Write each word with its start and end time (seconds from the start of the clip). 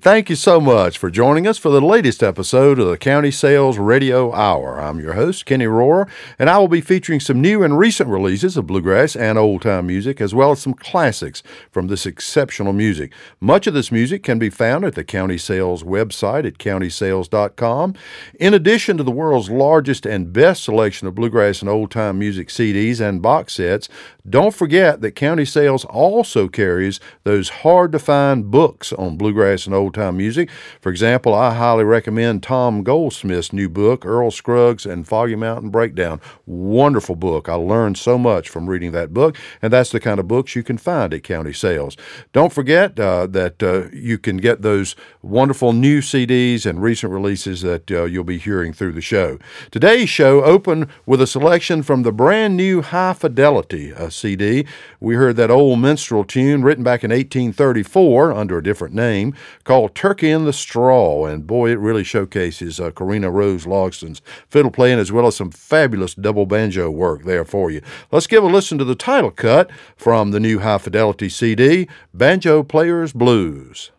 thank 0.00 0.30
you 0.30 0.36
so 0.36 0.60
much 0.60 0.96
for 0.96 1.10
joining 1.10 1.46
us 1.46 1.58
for 1.58 1.70
the 1.70 1.80
latest 1.80 2.22
episode 2.22 2.78
of 2.78 2.88
the 2.88 2.96
County 2.96 3.30
Sales 3.30 3.78
Radio 3.78 4.32
Hour. 4.32 4.79
I'm 4.90 4.98
your 4.98 5.12
host, 5.12 5.46
Kinney 5.46 5.66
Rorrer, 5.66 6.08
and 6.36 6.50
I 6.50 6.58
will 6.58 6.66
be 6.66 6.80
featuring 6.80 7.20
some 7.20 7.40
new 7.40 7.62
and 7.62 7.78
recent 7.78 8.10
releases 8.10 8.56
of 8.56 8.66
bluegrass 8.66 9.14
and 9.14 9.38
old 9.38 9.62
time 9.62 9.86
music, 9.86 10.20
as 10.20 10.34
well 10.34 10.50
as 10.50 10.60
some 10.60 10.74
classics 10.74 11.44
from 11.70 11.86
this 11.86 12.06
exceptional 12.06 12.72
music. 12.72 13.12
Much 13.38 13.68
of 13.68 13.74
this 13.74 13.92
music 13.92 14.24
can 14.24 14.40
be 14.40 14.50
found 14.50 14.84
at 14.84 14.96
the 14.96 15.04
County 15.04 15.38
Sales 15.38 15.84
website 15.84 16.44
at 16.44 16.58
countysales.com. 16.58 17.94
In 18.40 18.52
addition 18.52 18.96
to 18.96 19.04
the 19.04 19.12
world's 19.12 19.48
largest 19.48 20.06
and 20.06 20.32
best 20.32 20.64
selection 20.64 21.06
of 21.06 21.14
bluegrass 21.14 21.60
and 21.60 21.70
old 21.70 21.92
time 21.92 22.18
music 22.18 22.48
CDs 22.48 23.00
and 23.00 23.22
box 23.22 23.54
sets, 23.54 23.88
don't 24.28 24.54
forget 24.54 25.00
that 25.00 25.12
County 25.12 25.44
Sales 25.44 25.84
also 25.84 26.48
carries 26.48 26.98
those 27.22 27.48
hard 27.48 27.92
to 27.92 27.98
find 27.98 28.50
books 28.50 28.92
on 28.92 29.16
bluegrass 29.16 29.66
and 29.66 29.74
old 29.74 29.94
time 29.94 30.16
music. 30.16 30.50
For 30.80 30.90
example, 30.90 31.32
I 31.32 31.54
highly 31.54 31.84
recommend 31.84 32.42
Tom 32.42 32.82
Goldsmith's 32.82 33.52
new 33.52 33.68
book, 33.68 34.04
Earl 34.04 34.30
Scruggs 34.30 34.79
and 34.86 35.06
Foggy 35.06 35.36
Mountain 35.36 35.70
Breakdown. 35.70 36.20
Wonderful 36.46 37.16
book. 37.16 37.48
I 37.48 37.54
learned 37.54 37.98
so 37.98 38.18
much 38.18 38.48
from 38.48 38.68
reading 38.68 38.92
that 38.92 39.14
book, 39.14 39.36
and 39.62 39.72
that's 39.72 39.90
the 39.90 40.00
kind 40.00 40.20
of 40.20 40.28
books 40.28 40.54
you 40.56 40.62
can 40.62 40.78
find 40.78 41.14
at 41.14 41.22
County 41.22 41.52
Sales. 41.52 41.96
Don't 42.32 42.52
forget 42.52 42.98
uh, 42.98 43.26
that 43.28 43.62
uh, 43.62 43.88
you 43.92 44.18
can 44.18 44.36
get 44.36 44.62
those 44.62 44.96
wonderful 45.22 45.72
new 45.72 46.00
CDs 46.00 46.66
and 46.66 46.82
recent 46.82 47.12
releases 47.12 47.62
that 47.62 47.90
uh, 47.90 48.04
you'll 48.04 48.24
be 48.24 48.38
hearing 48.38 48.72
through 48.72 48.92
the 48.92 49.00
show. 49.00 49.38
Today's 49.70 50.08
show 50.08 50.42
opened 50.44 50.88
with 51.06 51.20
a 51.20 51.26
selection 51.26 51.82
from 51.82 52.02
the 52.02 52.12
brand 52.12 52.56
new 52.56 52.82
High 52.82 53.12
Fidelity 53.12 53.92
uh, 53.94 54.10
CD. 54.10 54.66
We 55.00 55.14
heard 55.14 55.36
that 55.36 55.50
old 55.50 55.80
minstrel 55.80 56.24
tune 56.24 56.62
written 56.62 56.84
back 56.84 57.04
in 57.04 57.10
1834 57.10 58.32
under 58.32 58.58
a 58.58 58.62
different 58.62 58.94
name 58.94 59.34
called 59.64 59.94
Turkey 59.94 60.30
in 60.30 60.44
the 60.44 60.52
Straw. 60.52 61.26
And 61.26 61.46
boy, 61.46 61.70
it 61.70 61.78
really 61.78 62.04
showcases 62.04 62.80
uh, 62.80 62.90
Corrina 62.90 63.32
Rose 63.32 63.66
Logston's 63.66 64.22
fiddle 64.48 64.69
playing 64.70 64.98
as 64.98 65.12
well 65.12 65.26
as 65.26 65.36
some 65.36 65.50
fabulous 65.50 66.14
double 66.14 66.46
banjo 66.46 66.90
work 66.90 67.24
there 67.24 67.44
for 67.44 67.70
you. 67.70 67.82
Let's 68.10 68.26
give 68.26 68.44
a 68.44 68.46
listen 68.46 68.78
to 68.78 68.84
the 68.84 68.94
title 68.94 69.30
cut 69.30 69.70
from 69.96 70.30
the 70.30 70.40
new 70.40 70.60
High 70.60 70.78
Fidelity 70.78 71.28
CD, 71.28 71.88
Banjo 72.14 72.62
Player's 72.62 73.12
Blues. 73.12 73.90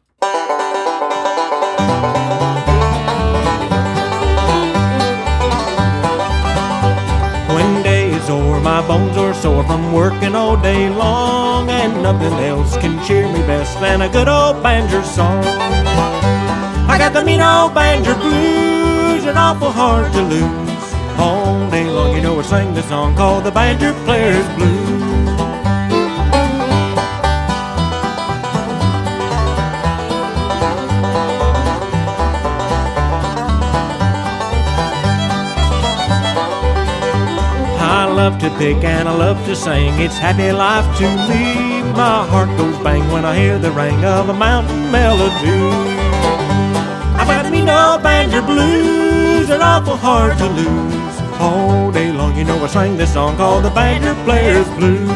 When 7.52 7.84
day 7.84 8.10
is 8.12 8.30
o'er, 8.30 8.60
my 8.62 8.86
bones 8.88 9.18
are 9.18 9.34
sore 9.34 9.64
from 9.66 9.94
working 9.94 10.36
all 10.36 10.56
day 10.56 10.90
long, 10.90 11.70
and 11.70 12.02
nothing 12.02 12.34
else 12.46 12.78
can 12.78 13.04
cheer 13.06 13.28
me 13.28 13.40
best 13.40 13.80
than 13.80 14.02
a 14.02 14.10
good 14.10 14.28
old 14.28 14.64
banjo 14.64 15.02
song. 15.04 15.44
I 16.90 16.98
got 16.98 17.14
the 17.14 17.24
mean 17.24 17.42
old 17.42 17.74
banjo 17.74 18.14
blues, 18.16 18.81
and 19.32 19.40
awful 19.40 19.72
hard 19.72 20.12
to 20.12 20.22
lose. 20.22 20.94
All 21.18 21.70
day 21.70 21.86
long, 21.86 22.14
you 22.14 22.22
know, 22.22 22.38
I 22.38 22.42
sing 22.42 22.74
the 22.74 22.84
song 22.84 23.16
called 23.16 23.46
the 23.46 23.52
Banjo 23.52 23.94
Player's 24.04 24.48
Blues. 24.56 25.00
I 37.80 38.04
love 38.22 38.38
to 38.40 38.50
pick 38.58 38.84
and 38.84 39.08
I 39.08 39.14
love 39.16 39.46
to 39.46 39.56
sing. 39.56 39.94
It's 40.02 40.18
happy 40.18 40.52
life 40.52 40.88
to 40.98 41.08
me. 41.30 41.82
My 41.94 42.28
heart 42.28 42.50
goes 42.58 42.78
bang 42.84 43.10
when 43.14 43.24
I 43.24 43.34
hear 43.38 43.58
the 43.58 43.72
ring 43.72 44.04
of 44.04 44.28
a 44.28 44.34
mountain 44.34 44.92
melody. 44.92 46.01
Me 47.62 47.68
no 47.68 48.00
banjo 48.02 48.42
blues, 48.42 49.50
and 49.52 49.62
awful 49.62 49.96
hard 49.96 50.36
to 50.40 50.48
lose. 50.48 51.22
All 51.40 51.92
day 51.92 52.12
long, 52.12 52.36
you 52.36 52.44
know 52.44 52.58
I 52.64 52.68
sing 52.68 52.98
this 52.98 53.14
song 53.14 53.38
called 53.38 53.64
the 53.66 53.70
Banjo 53.70 54.16
Player's 54.24 54.68
Blues. 54.78 55.08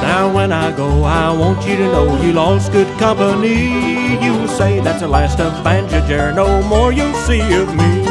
Now 0.00 0.32
when 0.32 0.52
I 0.52 0.70
go, 0.76 1.02
I 1.02 1.32
want 1.32 1.66
you 1.66 1.76
to 1.78 1.84
know 1.84 2.22
you 2.22 2.32
lost 2.32 2.70
good 2.70 2.86
company. 2.98 4.22
You'll 4.24 4.46
say 4.46 4.78
that's 4.78 5.00
the 5.00 5.08
last 5.08 5.40
of 5.40 5.64
Banjo 5.64 6.06
Jer, 6.06 6.32
no 6.32 6.62
more 6.62 6.92
you'll 6.92 7.12
see 7.14 7.40
of 7.54 7.74
me. 7.74 8.07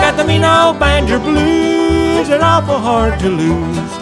Got 0.00 0.16
the 0.16 0.24
mean 0.24 0.44
old 0.44 0.80
banjo 0.80 1.18
blues, 1.20 2.28
and 2.30 2.42
awful 2.42 2.78
hard 2.78 3.20
to 3.20 3.28
lose. 3.28 3.92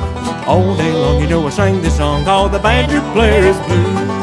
All 0.47 0.75
day 0.77 0.93
long, 0.93 1.21
you 1.21 1.29
know 1.29 1.47
I 1.47 1.51
sing 1.51 1.83
this 1.83 1.97
song 1.97 2.25
called 2.25 2.53
the 2.53 2.59
Banjo 2.59 3.01
Player's 3.13 3.59
Blues. 3.67 4.17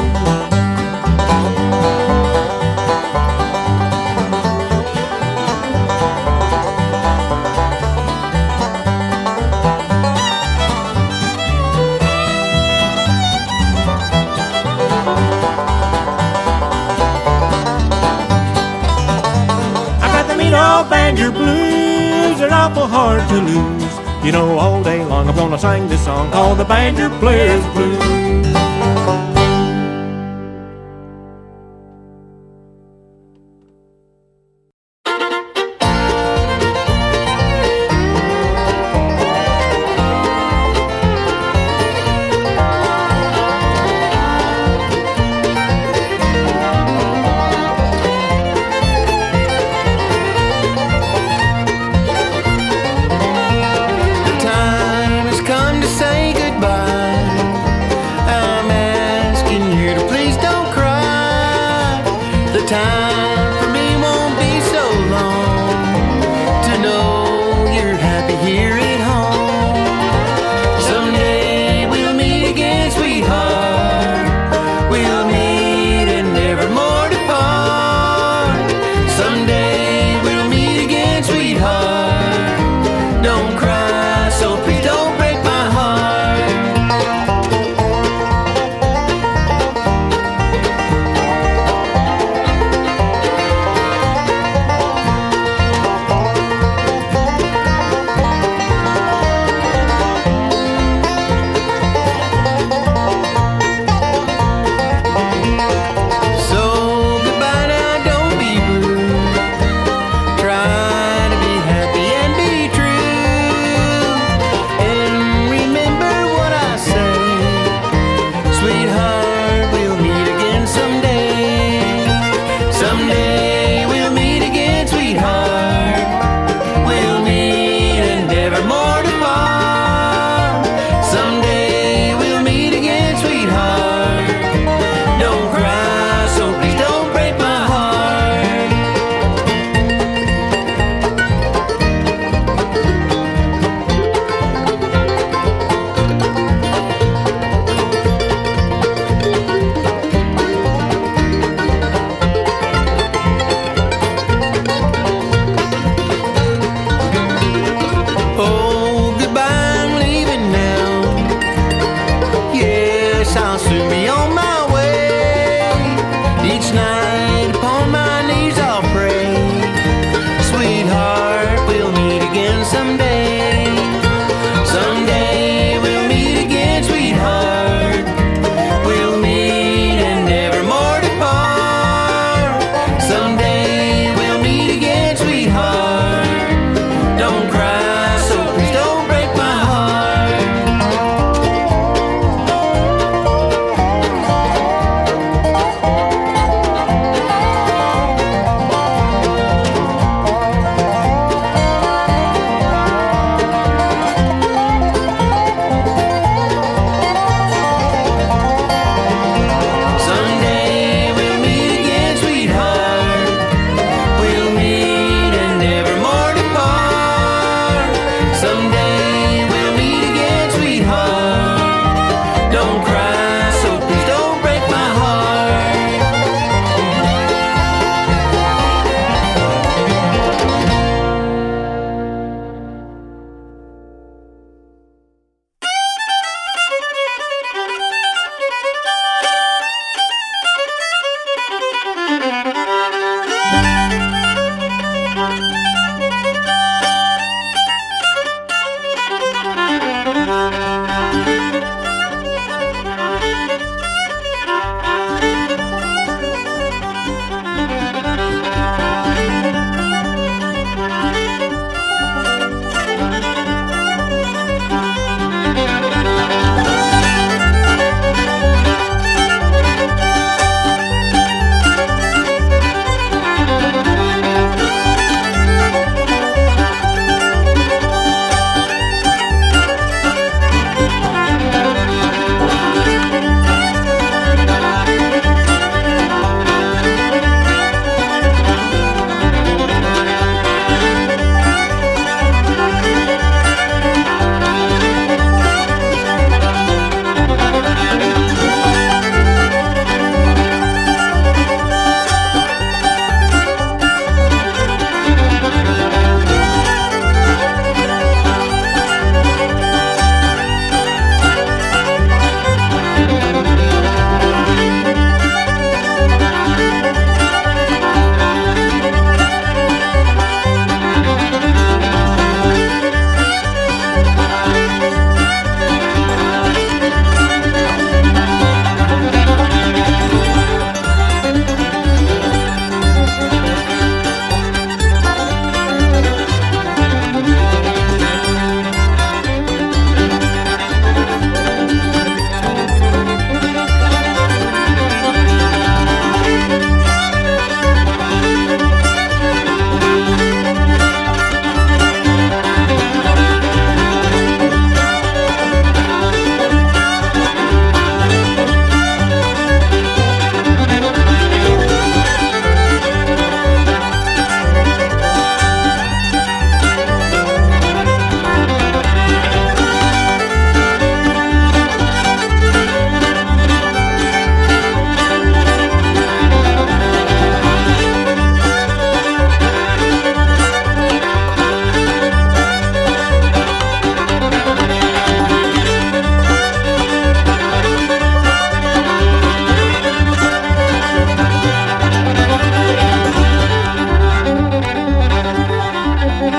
I 20.02 20.06
got 20.12 20.26
awful 22.56 22.86
hard 22.86 23.22
to 23.28 23.38
lose. 23.50 23.94
You 24.24 24.32
know, 24.32 24.58
all 24.58 24.82
day 24.82 25.04
long 25.04 25.28
I'm 25.28 25.36
gonna 25.36 25.58
sing 25.58 25.88
this 25.88 26.04
song 26.04 26.30
called 26.32 26.58
the 26.58 26.64
Banjo 26.64 27.08
Player's 27.20 27.64
Blues. 27.74 28.05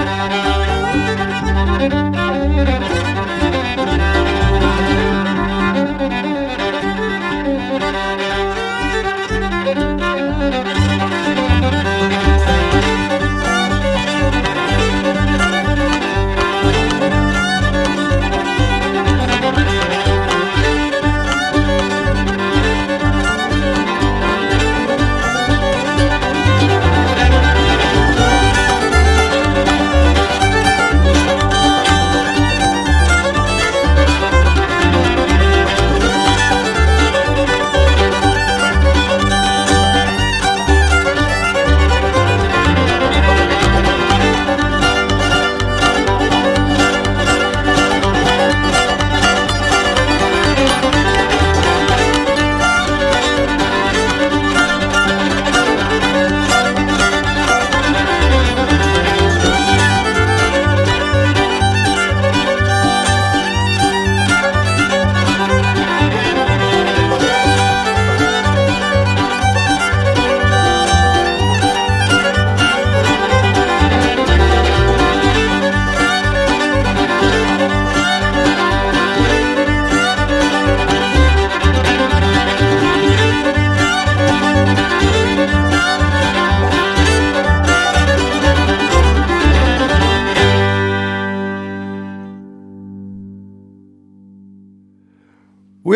Bye. 0.08 0.47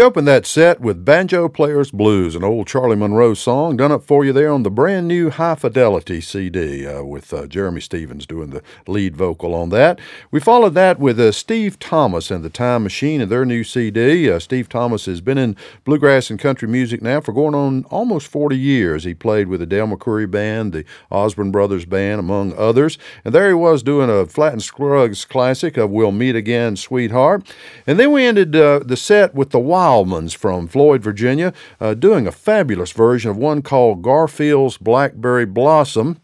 We 0.01 0.05
opened 0.05 0.27
that 0.29 0.48
set 0.48 0.81
with 0.81 1.05
Banjo 1.05 1.48
Player's 1.48 1.91
Blues, 1.91 2.36
an 2.36 2.43
old 2.43 2.65
Charlie 2.65 2.96
Monroe 2.96 3.36
song 3.36 3.77
done 3.77 3.91
up 3.91 4.03
for 4.03 4.25
you 4.25 4.34
there 4.34 4.51
on 4.51 4.63
the 4.63 4.72
brand 4.72 5.08
new 5.08 5.29
High 5.29 5.53
Fidelity 5.53 6.22
CD 6.22 6.88
uh, 6.88 7.03
with 7.03 7.31
uh, 7.31 7.46
Jeremy 7.46 7.81
Stephens 7.81 8.25
doing 8.25 8.50
the 8.50 8.63
lead 8.88 9.15
vocal 9.15 9.53
on 9.53 9.70
that. 9.70 10.00
We 10.31 10.39
followed 10.39 10.74
that 10.74 10.98
with 10.98 11.20
uh, 11.20 11.31
Steve 11.31 11.77
Thomas 11.77 12.31
and 12.31 12.43
the 12.43 12.50
Time 12.50 12.81
Machine 12.81 13.22
and 13.22 13.29
their 13.29 13.46
new 13.46 13.63
CD. 13.63 14.27
Uh, 14.27 14.39
Steve 14.39 14.67
Thomas 14.67 15.05
has 15.05 15.22
been 15.22 15.38
in 15.38 15.55
bluegrass 15.86 16.31
and 16.31 16.39
country 16.39 16.67
music 16.67 17.03
now 17.03 17.22
for 17.22 17.31
going 17.31 17.53
on 17.53 17.84
almost 17.91 18.25
40 18.25 18.58
years. 18.58 19.03
He 19.03 19.13
played 19.13 19.50
with 19.50 19.60
the 19.60 19.67
Del 19.67 19.86
McCoury 19.86 20.29
Band, 20.29 20.74
the 20.74 20.84
Osborne 21.12 21.51
Brothers 21.51 21.86
Band, 21.86 22.20
among 22.20 22.58
others. 22.58 22.98
And 23.24 23.36
there 23.36 23.50
he 23.50 23.53
was 23.53 23.84
doing 23.84 24.10
a 24.10 24.25
Flatt 24.25 24.53
and 24.53 24.63
Scruggs 24.63 25.25
classic 25.25 25.77
of 25.77 25.91
We'll 25.91 26.12
Meet 26.12 26.36
Again, 26.36 26.75
Sweetheart. 26.75 27.53
And 27.86 28.00
then 28.00 28.12
we 28.12 28.25
ended 28.25 28.55
uh, 28.55 28.79
the 28.79 28.98
set 28.98 29.36
with 29.36 29.51
the 29.51 29.60
Wildmans 29.91 30.33
from 30.33 30.69
Floyd, 30.69 31.03
Virginia, 31.03 31.53
uh, 31.81 31.93
doing 31.93 32.25
a 32.25 32.31
fabulous 32.31 32.93
version 32.93 33.29
of 33.29 33.36
one 33.36 33.62
called 33.62 34.01
Garfield's 34.01 34.77
Blackberry 34.77 35.45
Blossom. 35.45 36.17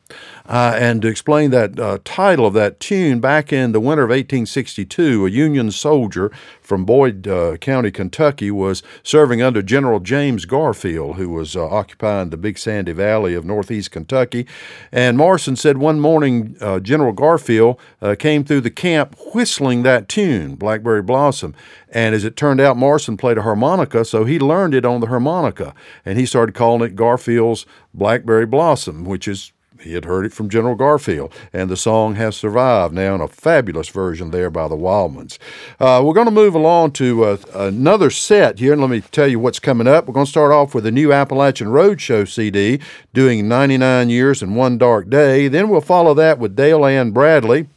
Uh, 0.45 0.73
and 0.77 1.01
to 1.01 1.07
explain 1.07 1.51
that 1.51 1.79
uh, 1.79 1.97
title 2.05 2.45
of 2.45 2.53
that 2.53 2.79
tune, 2.79 3.19
back 3.19 3.51
in 3.51 3.73
the 3.73 3.79
winter 3.79 4.03
of 4.03 4.09
1862, 4.09 5.25
a 5.25 5.29
Union 5.29 5.71
soldier 5.71 6.31
from 6.61 6.85
Boyd 6.85 7.27
uh, 7.27 7.57
County, 7.57 7.91
Kentucky, 7.91 8.49
was 8.51 8.81
serving 9.03 9.41
under 9.41 9.61
General 9.61 9.99
James 9.99 10.45
Garfield, 10.45 11.17
who 11.17 11.29
was 11.29 11.55
uh, 11.55 11.65
occupying 11.65 12.29
the 12.29 12.37
Big 12.37 12.57
Sandy 12.57 12.93
Valley 12.93 13.33
of 13.33 13.45
northeast 13.45 13.91
Kentucky. 13.91 14.47
And 14.91 15.17
Morrison 15.17 15.55
said 15.55 15.77
one 15.77 15.99
morning 15.99 16.55
uh, 16.61 16.79
General 16.79 17.11
Garfield 17.11 17.79
uh, 18.01 18.15
came 18.17 18.43
through 18.43 18.61
the 18.61 18.71
camp 18.71 19.17
whistling 19.33 19.83
that 19.83 20.07
tune, 20.07 20.55
Blackberry 20.55 21.01
Blossom. 21.01 21.55
And 21.89 22.15
as 22.15 22.23
it 22.23 22.35
turned 22.35 22.59
out, 22.59 22.77
Morrison 22.77 23.17
played 23.17 23.37
a 23.37 23.43
harmonica, 23.43 24.05
so 24.05 24.25
he 24.25 24.39
learned 24.39 24.73
it 24.73 24.85
on 24.85 25.01
the 25.01 25.07
harmonica. 25.07 25.73
And 26.05 26.17
he 26.17 26.25
started 26.25 26.55
calling 26.55 26.81
it 26.87 26.95
Garfield's 26.95 27.65
Blackberry 27.93 28.45
Blossom, 28.45 29.05
which 29.05 29.27
is 29.27 29.51
he 29.81 29.93
had 29.93 30.05
heard 30.05 30.25
it 30.25 30.34
from 30.34 30.50
General 30.50 30.75
Garfield, 30.75 31.34
and 31.53 31.69
the 31.69 31.77
song 31.77 32.15
has 32.15 32.36
survived 32.36 32.93
now 32.93 33.15
in 33.15 33.22
a 33.22 33.27
fabulous 33.27 33.89
version 33.89 34.31
there 34.31 34.50
by 34.50 34.67
the 34.67 34.75
Wildmans. 34.75 35.38
Uh, 35.79 36.01
we're 36.03 36.13
going 36.13 36.25
to 36.25 36.31
move 36.31 36.55
along 36.55 36.91
to 36.93 37.24
uh, 37.24 37.38
another 37.53 38.10
set 38.10 38.60
here, 38.60 38.74
and 38.74 38.81
let 38.81 38.89
me 38.89 39.01
tell 39.01 39.27
you 39.27 39.39
what's 39.39 39.60
coming 39.60 39.88
up. 39.88 40.07
We're 40.07 40.13
going 40.13 40.25
to 40.25 40.31
start 40.31 40.51
off 40.51 40.74
with 40.74 40.86
a 40.86 40.91
new 40.91 41.13
Appalachian 41.13 41.67
Roadshow 41.67 42.27
CD, 42.27 42.79
doing 43.13 43.48
99 43.48 44.10
Years 44.10 44.41
and 44.41 44.55
One 44.55 44.77
Dark 44.77 45.10
Day. 45.10 45.48
Then 45.48 45.69
we'll 45.69 45.81
follow 45.81 46.13
that 46.15 46.39
with 46.39 46.55
Dale 46.55 46.86
Ann 46.86 47.12
Bradley 47.12 47.67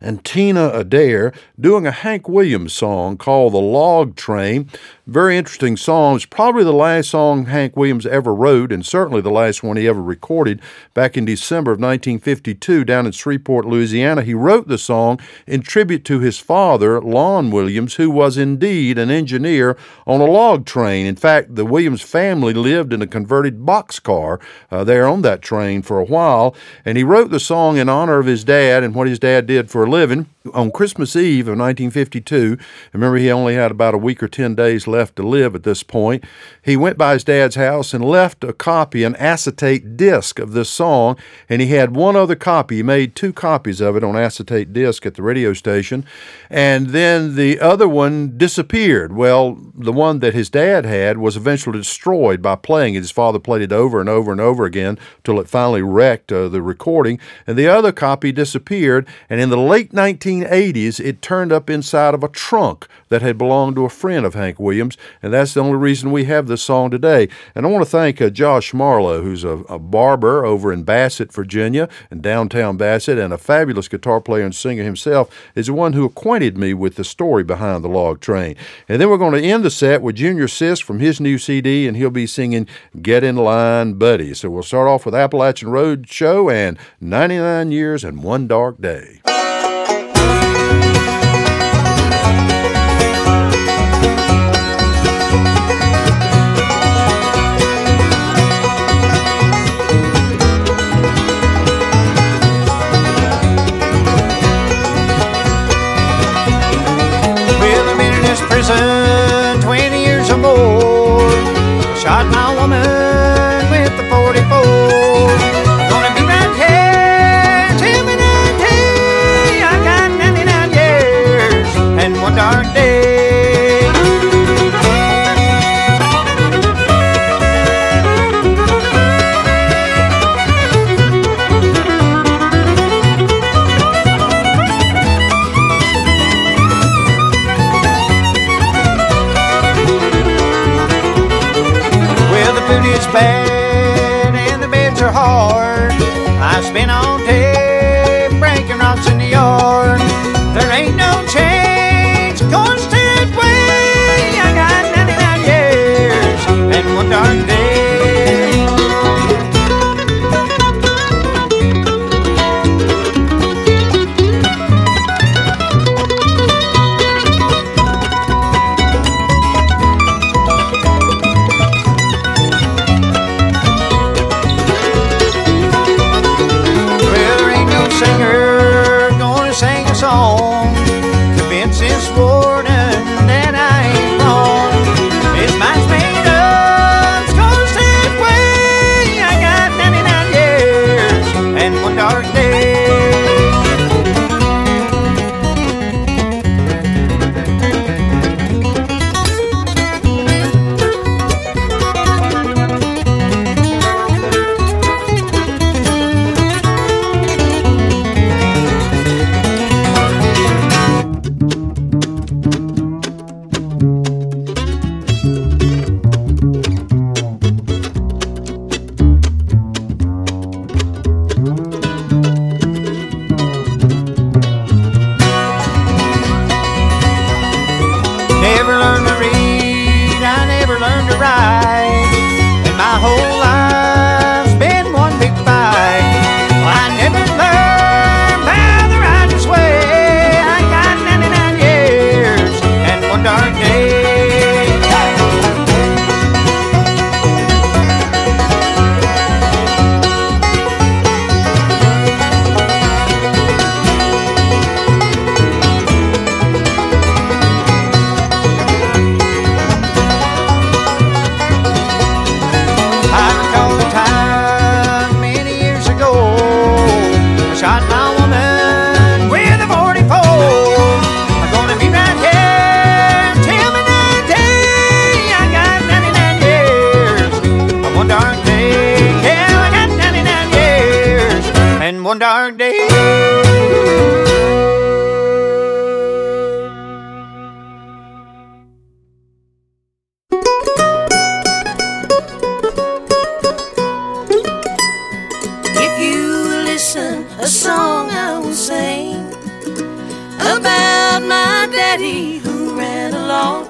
and 0.00 0.24
Tina 0.24 0.70
Adair 0.70 1.32
doing 1.58 1.86
a 1.86 1.90
Hank 1.90 2.28
Williams 2.28 2.72
song 2.72 3.16
called 3.16 3.52
The 3.52 3.58
Log 3.58 4.16
Train. 4.16 4.68
Very 5.06 5.38
interesting 5.38 5.76
song. 5.76 6.16
It's 6.16 6.26
probably 6.26 6.64
the 6.64 6.72
last 6.72 7.10
song 7.10 7.46
Hank 7.46 7.76
Williams 7.76 8.04
ever 8.04 8.34
wrote, 8.34 8.70
and 8.70 8.84
certainly 8.84 9.22
the 9.22 9.30
last 9.30 9.62
one 9.62 9.78
he 9.78 9.88
ever 9.88 10.02
recorded 10.02 10.60
back 10.92 11.16
in 11.16 11.24
December 11.24 11.70
of 11.72 11.78
1952 11.78 12.84
down 12.84 13.06
in 13.06 13.12
Shreveport, 13.12 13.64
Louisiana. 13.64 14.22
He 14.22 14.34
wrote 14.34 14.68
the 14.68 14.76
song 14.76 15.18
in 15.46 15.62
tribute 15.62 16.04
to 16.04 16.20
his 16.20 16.38
father, 16.38 17.00
Lon 17.00 17.50
Williams, 17.50 17.94
who 17.94 18.10
was 18.10 18.36
indeed 18.36 18.98
an 18.98 19.10
engineer 19.10 19.78
on 20.06 20.20
a 20.20 20.26
log 20.26 20.66
train. 20.66 21.06
In 21.06 21.16
fact, 21.16 21.54
the 21.54 21.64
Williams 21.64 22.02
family 22.02 22.52
lived 22.52 22.92
in 22.92 23.00
a 23.00 23.06
converted 23.06 23.60
boxcar 23.60 24.40
uh, 24.70 24.84
there 24.84 25.06
on 25.06 25.22
that 25.22 25.40
train 25.40 25.80
for 25.80 25.98
a 25.98 26.04
while, 26.04 26.54
and 26.84 26.98
he 26.98 27.04
wrote 27.04 27.30
the 27.30 27.40
song 27.40 27.78
in 27.78 27.88
honor 27.88 28.18
of 28.18 28.26
his 28.26 28.44
dad 28.44 28.82
and 28.82 28.94
what 28.94 29.08
his 29.08 29.18
dad 29.18 29.46
did 29.46 29.70
for 29.70 29.77
a 29.84 29.90
living. 29.90 30.26
On 30.54 30.70
Christmas 30.70 31.14
Eve 31.14 31.48
of 31.48 31.58
1952, 31.58 32.58
remember 32.92 33.18
he 33.18 33.30
only 33.30 33.54
had 33.54 33.70
about 33.70 33.94
a 33.94 33.98
week 33.98 34.22
or 34.22 34.28
10 34.28 34.54
days 34.54 34.86
left 34.86 35.16
to 35.16 35.22
live 35.22 35.54
at 35.54 35.62
this 35.62 35.82
point, 35.82 36.24
he 36.62 36.76
went 36.76 36.96
by 36.96 37.12
his 37.14 37.24
dad's 37.24 37.56
house 37.56 37.92
and 37.92 38.04
left 38.04 38.44
a 38.44 38.52
copy, 38.52 39.04
an 39.04 39.16
acetate 39.16 39.96
disc 39.96 40.38
of 40.38 40.52
this 40.52 40.70
song, 40.70 41.16
and 41.48 41.60
he 41.60 41.68
had 41.68 41.94
one 41.94 42.16
other 42.16 42.34
copy. 42.34 42.76
He 42.76 42.82
made 42.82 43.14
two 43.14 43.32
copies 43.32 43.80
of 43.80 43.96
it 43.96 44.04
on 44.04 44.16
acetate 44.16 44.72
disc 44.72 45.04
at 45.04 45.14
the 45.14 45.22
radio 45.22 45.52
station, 45.52 46.04
and 46.48 46.88
then 46.88 47.34
the 47.34 47.60
other 47.60 47.88
one 47.88 48.38
disappeared. 48.38 49.14
Well, 49.14 49.58
the 49.74 49.92
one 49.92 50.20
that 50.20 50.34
his 50.34 50.50
dad 50.50 50.84
had 50.84 51.18
was 51.18 51.36
eventually 51.36 51.78
destroyed 51.78 52.40
by 52.40 52.56
playing 52.56 52.94
it. 52.94 53.00
His 53.00 53.10
father 53.10 53.38
played 53.38 53.62
it 53.62 53.72
over 53.72 54.00
and 54.00 54.08
over 54.08 54.32
and 54.32 54.40
over 54.40 54.64
again 54.64 54.98
till 55.24 55.40
it 55.40 55.48
finally 55.48 55.82
wrecked 55.82 56.32
uh, 56.32 56.48
the 56.48 56.62
recording, 56.62 57.18
and 57.46 57.58
the 57.58 57.68
other 57.68 57.92
copy 57.92 58.32
disappeared, 58.32 59.06
and 59.28 59.40
in 59.40 59.50
the 59.50 59.57
late 59.58 59.92
1980s, 59.92 61.00
it 61.00 61.22
turned 61.22 61.52
up 61.52 61.70
inside 61.70 62.14
of 62.14 62.22
a 62.22 62.28
trunk 62.28 62.86
that 63.08 63.22
had 63.22 63.38
belonged 63.38 63.76
to 63.76 63.84
a 63.84 63.90
friend 63.90 64.26
of 64.26 64.34
Hank 64.34 64.58
Williams, 64.58 64.96
and 65.22 65.32
that's 65.32 65.54
the 65.54 65.62
only 65.62 65.76
reason 65.76 66.12
we 66.12 66.24
have 66.24 66.46
this 66.46 66.62
song 66.62 66.90
today. 66.90 67.28
And 67.54 67.64
I 67.64 67.70
want 67.70 67.84
to 67.84 67.90
thank 67.90 68.20
uh, 68.20 68.30
Josh 68.30 68.74
Marlowe, 68.74 69.22
who's 69.22 69.44
a, 69.44 69.58
a, 69.68 69.78
barber 69.78 70.44
over 70.44 70.72
in 70.72 70.82
Bassett, 70.82 71.32
Virginia, 71.32 71.88
in 72.10 72.20
downtown 72.20 72.76
Bassett, 72.76 73.18
and 73.18 73.32
a 73.32 73.38
fabulous 73.38 73.88
guitar 73.88 74.20
player 74.20 74.44
and 74.44 74.54
singer 74.54 74.82
himself, 74.82 75.34
is 75.54 75.66
the 75.66 75.72
one 75.72 75.94
who 75.94 76.04
acquainted 76.04 76.58
me 76.58 76.74
with 76.74 76.96
the 76.96 77.04
story 77.04 77.42
behind 77.42 77.82
the 77.82 77.88
log 77.88 78.20
train. 78.20 78.56
And 78.88 79.00
then 79.00 79.08
we're 79.08 79.16
going 79.16 79.40
to 79.40 79.42
end 79.42 79.64
the 79.64 79.70
set 79.70 80.02
with 80.02 80.16
Junior 80.16 80.46
Sisk 80.46 80.82
from 80.82 81.00
his 81.00 81.20
new 81.20 81.38
CD, 81.38 81.86
and 81.86 81.96
he'll 81.96 82.10
be 82.10 82.26
singing 82.26 82.66
Get 83.00 83.24
in 83.24 83.36
Line, 83.36 83.94
Buddy. 83.94 84.34
So 84.34 84.50
we'll 84.50 84.62
start 84.62 84.88
off 84.88 85.06
with 85.06 85.14
Appalachian 85.14 85.70
Road 85.70 86.08
Show 86.08 86.50
and 86.50 86.78
99 87.00 87.72
Years 87.72 88.04
and 88.04 88.22
One 88.22 88.46
Dark 88.46 88.80
Day. 88.80 89.20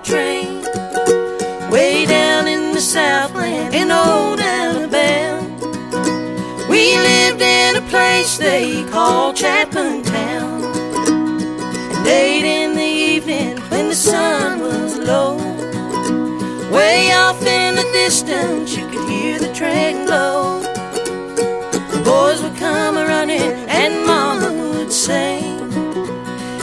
Train 0.03 0.63
way 1.71 2.07
down 2.07 2.49
in 2.49 2.73
the 2.73 2.81
Southland 2.81 3.75
in 3.75 3.91
old 3.91 4.41
Alabama. 4.41 5.43
We 6.69 6.97
lived 6.97 7.43
in 7.43 7.77
a 7.77 7.85
place 7.89 8.39
they 8.39 8.85
call 8.91 9.33
Chapman 9.33 10.03
Town. 10.05 10.63
And 11.93 12.05
late 12.05 12.45
in 12.45 12.75
the 12.75 12.93
evening 13.13 13.59
when 13.71 13.89
the 13.89 13.95
sun 13.95 14.61
was 14.61 14.97
low, 14.97 15.37
way 16.73 17.13
off 17.13 17.41
in 17.45 17.77
the 17.77 17.89
distance 17.93 18.77
you 18.77 18.87
could 18.89 19.09
hear 19.09 19.39
the 19.39 19.53
train 19.53 20.07
blow. 20.07 20.61
The 21.93 22.03
boys 22.05 22.43
would 22.43 22.57
come 22.57 22.97
a 22.97 23.05
running 23.05 23.53
and 23.81 24.07
mama 24.07 24.51
would 24.73 24.93
say, 24.93 25.58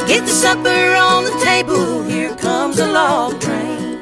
Get 0.08 0.22
the 0.22 0.32
supper 0.32 0.96
on 0.96 1.24
the 1.24 1.32
table, 1.44 2.04
here 2.04 2.36
comes 2.36 2.78
a 2.78 2.86
log 2.86 3.42
train. 3.42 3.95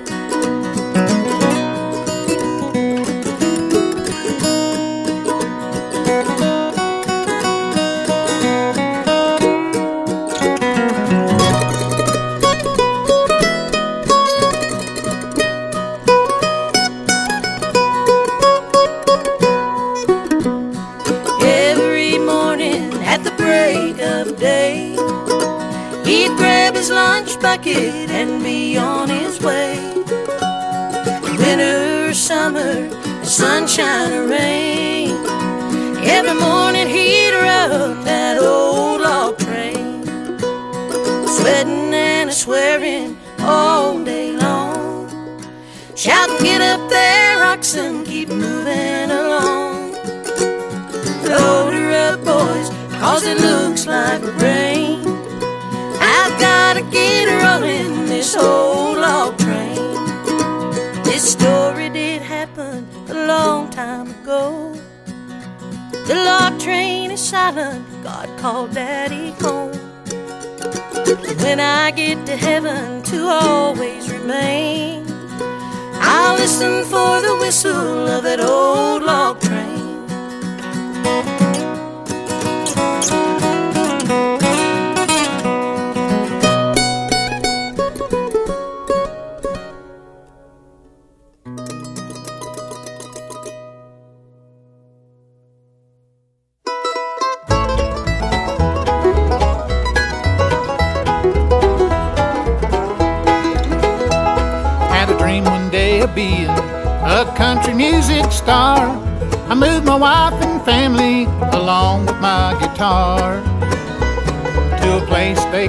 Bucket 27.44 28.10
and 28.10 28.42
be 28.42 28.78
on 28.78 29.10
his 29.10 29.42
way. 29.42 29.76
Winter, 31.38 32.14
summer, 32.14 32.90
sunshine 33.22 34.14
or 34.14 34.28
rain, 34.28 35.12
every 36.16 36.36
morning 36.40 36.88
he'd 36.88 37.34
run 37.34 38.02
that 38.06 38.38
old 38.42 39.02
log 39.02 39.38
train, 39.40 40.06
sweating 41.28 41.94
and 41.94 42.34
swearing 42.34 43.18
all 43.42 44.02
day 44.06 44.32
long, 44.32 45.12
shouting, 45.96 46.40
"Get 46.46 46.62
up 46.62 46.90
there, 46.90 47.44
oxen, 47.44 48.06
keep 48.06 48.30
moving 48.30 49.12
along." 49.12 49.92
Load 51.28 51.74
her 51.74 51.92
up, 52.08 52.24
boys, 52.24 52.70
cause 53.02 53.24
it 53.26 53.38
looks 53.42 53.86
like 53.86 54.24
rain. 54.42 55.03
Gotta 56.44 56.82
get 56.92 57.26
rolling 57.42 58.06
this 58.08 58.36
old 58.36 58.98
log 58.98 59.38
train. 59.38 59.78
This 61.06 61.32
story 61.32 61.90
did 61.90 62.22
happen 62.22 62.86
a 63.08 63.28
long 63.28 63.70
time 63.70 64.10
ago. 64.10 64.74
The 66.08 66.16
log 66.16 66.60
train 66.60 67.12
is 67.12 67.22
silent, 67.22 67.86
God 68.04 68.28
called 68.40 68.74
daddy 68.74 69.32
home. 69.40 69.72
When 71.44 71.62
I 71.62 71.92
get 71.92 72.26
to 72.26 72.36
heaven 72.36 73.04
to 73.04 73.18
always 73.26 74.12
remain, 74.12 75.06
I'll 76.02 76.36
listen 76.36 76.84
for 76.84 77.22
the 77.22 77.38
whistle 77.40 78.08
of 78.16 78.24
that 78.24 78.42
old 78.42 79.04
log 79.04 79.40
train. 79.40 79.73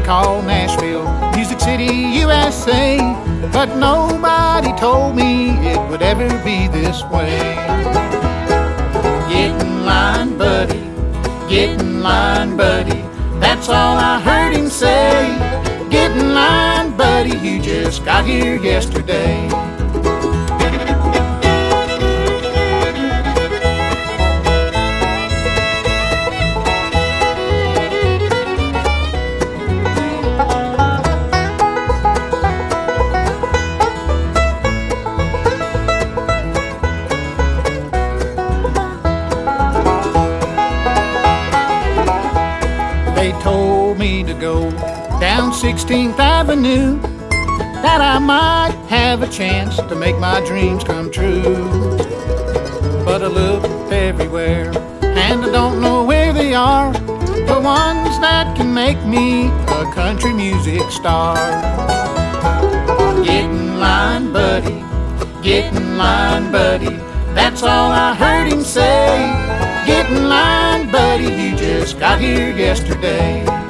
Call 0.04 0.42
Nashville, 0.42 1.08
Music 1.34 1.58
City, 1.58 1.92
USA. 2.20 2.98
But 3.52 3.76
nobody 3.76 4.72
told 4.78 5.16
me 5.16 5.50
it 5.66 5.80
would 5.88 6.02
ever 6.02 6.28
be 6.44 6.68
this 6.68 7.02
way. 7.04 7.38
Get 9.28 9.62
in 9.62 9.86
line, 9.86 10.36
buddy. 10.36 10.84
Get 11.48 11.80
in 11.80 12.02
line, 12.02 12.56
buddy. 12.56 13.02
That's 13.40 13.68
all 13.68 13.96
I 13.96 14.20
heard 14.20 14.54
him 14.54 14.68
say. 14.68 15.36
Get 15.90 16.10
in 16.12 16.34
line, 16.34 16.96
buddy. 16.96 17.36
You 17.38 17.60
just 17.60 18.04
got 18.04 18.26
here 18.26 18.56
yesterday. 18.56 19.48
That 47.94 48.16
I 48.16 48.18
might 48.18 48.74
have 48.88 49.22
a 49.22 49.28
chance 49.28 49.76
to 49.76 49.94
make 49.94 50.18
my 50.18 50.44
dreams 50.44 50.82
come 50.82 51.12
true. 51.12 51.96
But 53.04 53.22
I 53.22 53.28
look 53.28 53.62
everywhere, 53.92 54.72
and 55.00 55.44
I 55.44 55.52
don't 55.52 55.80
know 55.80 56.02
where 56.02 56.32
they 56.32 56.54
are. 56.54 56.92
The 56.92 57.60
ones 57.62 58.18
that 58.18 58.56
can 58.56 58.74
make 58.74 59.00
me 59.04 59.46
a 59.46 59.84
country 59.94 60.32
music 60.32 60.90
star. 60.90 61.36
Get 63.22 63.44
in 63.44 63.78
line, 63.78 64.32
buddy. 64.32 64.82
Get 65.40 65.72
in 65.72 65.96
line, 65.96 66.50
buddy. 66.50 66.96
That's 67.32 67.62
all 67.62 67.92
I 67.92 68.16
heard 68.16 68.52
him 68.52 68.64
say. 68.64 69.06
Get 69.86 70.10
in 70.10 70.28
line, 70.28 70.90
buddy. 70.90 71.30
You 71.30 71.56
just 71.56 72.00
got 72.00 72.20
here 72.20 72.50
yesterday. 72.56 73.63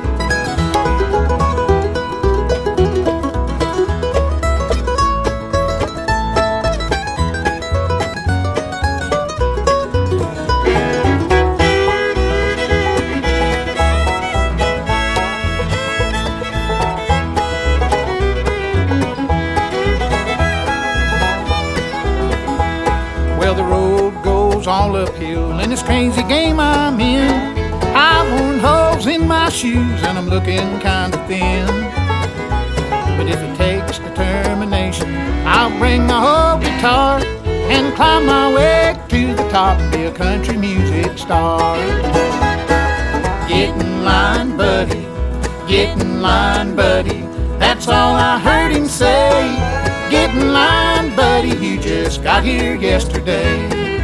Uphill 25.04 25.58
in 25.60 25.68
this 25.68 25.82
crazy 25.82 26.22
game 26.22 26.58
I'm 26.58 26.98
in. 26.98 27.30
I've 27.94 28.28
worn 28.32 28.58
holes 28.58 29.06
in 29.06 29.28
my 29.28 29.50
shoes 29.50 30.02
and 30.02 30.16
I'm 30.16 30.28
looking 30.28 30.68
kinda 30.80 31.18
thin. 31.28 31.66
But 33.16 33.26
if 33.28 33.40
it 33.46 33.54
takes 33.56 33.98
determination, 33.98 35.14
I'll 35.46 35.76
bring 35.78 36.06
my 36.06 36.20
whole 36.26 36.58
guitar 36.58 37.20
and 37.74 37.94
climb 37.94 38.24
my 38.26 38.46
way 38.54 38.96
to 39.08 39.34
the 39.34 39.46
top 39.50 39.78
and 39.78 39.92
be 39.92 40.04
a 40.04 40.12
country 40.12 40.56
music 40.56 41.18
star. 41.18 41.76
Get 43.48 43.70
in 43.82 44.04
line, 44.04 44.56
buddy. 44.56 45.06
Get 45.68 46.00
in 46.00 46.22
line, 46.22 46.74
buddy. 46.74 47.20
That's 47.58 47.88
all 47.88 48.14
I 48.16 48.38
heard 48.38 48.72
him 48.72 48.86
say. 48.86 49.54
Get 50.10 50.30
in 50.30 50.52
line, 50.52 51.14
buddy. 51.14 51.54
You 51.64 51.78
just 51.78 52.22
got 52.22 52.42
here 52.42 52.74
yesterday. 52.74 54.03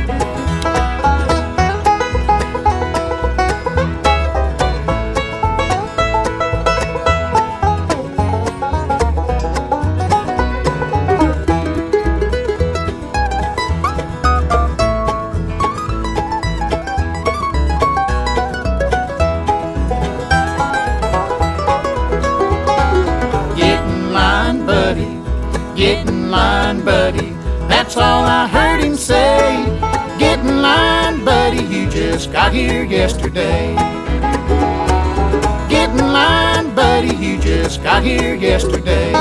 Here 32.52 32.84
yesterday. 32.84 33.74
Get 35.68 35.90
in 35.90 35.98
line, 35.98 36.74
buddy. 36.74 37.14
You 37.14 37.38
just 37.38 37.82
got 37.82 38.02
here 38.02 38.34
yesterday. 38.34 39.12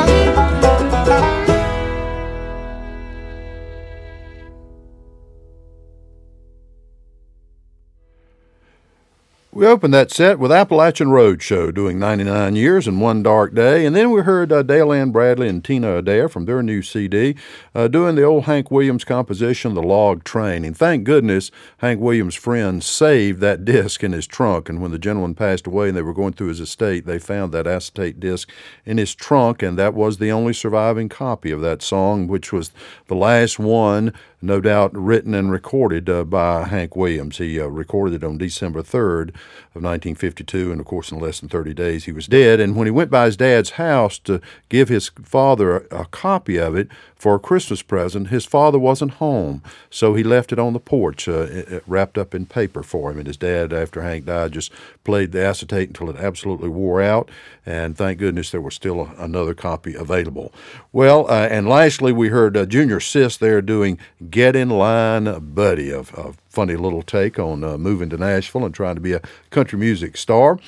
We 9.59 9.67
opened 9.67 9.93
that 9.93 10.09
set 10.09 10.39
with 10.39 10.53
Appalachian 10.53 11.11
Road 11.11 11.41
Show 11.41 11.69
doing 11.69 11.99
99 11.99 12.55
years 12.55 12.87
in 12.87 13.01
one 13.01 13.21
dark 13.21 13.53
day, 13.53 13.85
and 13.85 13.93
then 13.93 14.09
we 14.09 14.21
heard 14.21 14.53
uh, 14.53 14.63
Dale 14.63 14.93
Ann 14.93 15.11
Bradley 15.11 15.49
and 15.49 15.61
Tina 15.61 15.97
Adair 15.97 16.29
from 16.29 16.45
their 16.45 16.63
new 16.63 16.81
CD 16.81 17.35
uh, 17.75 17.89
doing 17.89 18.15
the 18.15 18.23
old 18.23 18.45
Hank 18.45 18.71
Williams 18.71 19.03
composition, 19.03 19.73
The 19.73 19.83
Log 19.83 20.23
Train. 20.23 20.63
And 20.63 20.77
thank 20.77 21.03
goodness 21.03 21.51
Hank 21.79 21.99
Williams' 21.99 22.35
friends 22.35 22.85
saved 22.85 23.41
that 23.41 23.65
disc 23.65 24.01
in 24.01 24.13
his 24.13 24.27
trunk. 24.27 24.69
And 24.69 24.81
when 24.81 24.91
the 24.91 24.97
gentleman 24.97 25.35
passed 25.35 25.67
away 25.67 25.89
and 25.89 25.97
they 25.97 26.03
were 26.03 26.13
going 26.13 26.31
through 26.31 26.47
his 26.47 26.61
estate, 26.61 27.05
they 27.05 27.19
found 27.19 27.51
that 27.51 27.67
acetate 27.67 28.17
disc 28.17 28.49
in 28.85 28.97
his 28.97 29.13
trunk, 29.13 29.61
and 29.61 29.77
that 29.77 29.93
was 29.93 30.19
the 30.19 30.31
only 30.31 30.53
surviving 30.53 31.09
copy 31.09 31.51
of 31.51 31.59
that 31.59 31.81
song, 31.81 32.27
which 32.27 32.53
was 32.53 32.71
the 33.07 33.15
last 33.15 33.59
one 33.59 34.13
no 34.41 34.61
doubt 34.61 34.95
written 34.95 35.33
and 35.33 35.51
recorded 35.51 36.09
uh, 36.09 36.23
by 36.23 36.65
Hank 36.65 36.95
Williams. 36.95 37.37
He 37.37 37.59
uh, 37.59 37.67
recorded 37.67 38.23
it 38.23 38.25
on 38.25 38.37
December 38.37 38.81
3rd 38.81 39.35
of 39.79 39.83
1952, 39.83 40.71
and 40.71 40.79
of 40.79 40.85
course, 40.85 41.11
in 41.11 41.19
less 41.19 41.39
than 41.39 41.49
30 41.49 41.73
days, 41.73 42.05
he 42.05 42.11
was 42.11 42.27
dead. 42.27 42.59
And 42.59 42.75
when 42.75 42.85
he 42.87 42.91
went 42.91 43.09
by 43.09 43.25
his 43.25 43.37
dad's 43.37 43.71
house 43.71 44.19
to 44.19 44.41
give 44.69 44.89
his 44.89 45.09
father 45.23 45.77
a, 45.91 46.01
a 46.01 46.05
copy 46.05 46.57
of 46.57 46.75
it 46.75 46.87
for 47.15 47.35
a 47.35 47.39
Christmas 47.39 47.81
present, 47.81 48.27
his 48.27 48.45
father 48.45 48.77
wasn't 48.79 49.13
home, 49.15 49.61
so 49.89 50.13
he 50.13 50.23
left 50.23 50.51
it 50.53 50.59
on 50.59 50.73
the 50.73 50.79
porch, 50.79 51.27
uh, 51.27 51.47
it- 51.49 51.69
it 51.69 51.83
wrapped 51.87 52.17
up 52.17 52.33
in 52.35 52.45
paper 52.45 52.81
for 52.83 53.11
him. 53.11 53.17
And 53.17 53.27
his 53.27 53.37
dad, 53.37 53.71
after 53.73 54.01
Hank 54.01 54.25
died, 54.25 54.51
just 54.53 54.71
played 55.03 55.31
the 55.31 55.41
acetate 55.43 55.89
until 55.89 56.09
it 56.09 56.15
absolutely 56.17 56.69
wore 56.69 57.01
out. 57.01 57.29
And 57.65 57.95
thank 57.97 58.19
goodness 58.19 58.49
there 58.51 58.61
was 58.61 58.73
still 58.75 59.01
a, 59.01 59.23
another 59.23 59.53
copy 59.53 59.93
available. 59.95 60.51
Well, 60.91 61.25
uh, 61.29 61.47
and 61.49 61.67
lastly, 61.67 62.11
we 62.11 62.29
heard 62.29 62.55
uh, 62.57 62.65
Junior 62.65 62.99
Sisk 62.99 63.39
there 63.39 63.61
doing 63.61 63.99
"Get 64.29 64.55
in 64.55 64.69
Line, 64.69 65.25
Buddy," 65.53 65.91
of, 65.91 66.13
a 66.17 66.33
funny 66.49 66.75
little 66.75 67.03
take 67.03 67.37
on 67.37 67.63
uh, 67.63 67.77
moving 67.77 68.09
to 68.09 68.17
Nashville 68.17 68.65
and 68.65 68.73
trying 68.73 68.95
to 68.95 69.01
be 69.01 69.13
a 69.13 69.21
country 69.51 69.77
music 69.77 70.17
star. 70.17 70.59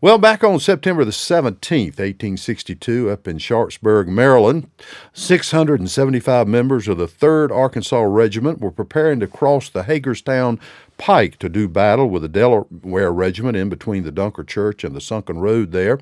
Well, 0.00 0.18
back 0.18 0.44
on 0.44 0.60
September 0.60 1.04
the 1.04 1.10
17th, 1.10 1.98
1862, 1.98 3.10
up 3.10 3.26
in 3.26 3.38
Sharpsburg, 3.38 4.08
Maryland, 4.08 4.70
675 5.12 6.46
members 6.46 6.88
of 6.88 6.98
the 6.98 7.08
3rd 7.08 7.50
Arkansas 7.50 8.00
Regiment 8.00 8.60
were 8.60 8.70
preparing 8.70 9.20
to 9.20 9.26
cross 9.26 9.68
the 9.68 9.82
Hagerstown 9.84 10.60
Pike 11.00 11.38
to 11.38 11.48
do 11.48 11.66
battle 11.66 12.10
with 12.10 12.20
the 12.20 12.28
Delaware 12.28 13.10
Regiment 13.10 13.56
in 13.56 13.70
between 13.70 14.04
the 14.04 14.12
Dunker 14.12 14.44
Church 14.44 14.84
and 14.84 14.94
the 14.94 15.00
sunken 15.00 15.38
road 15.38 15.72
there. 15.72 15.98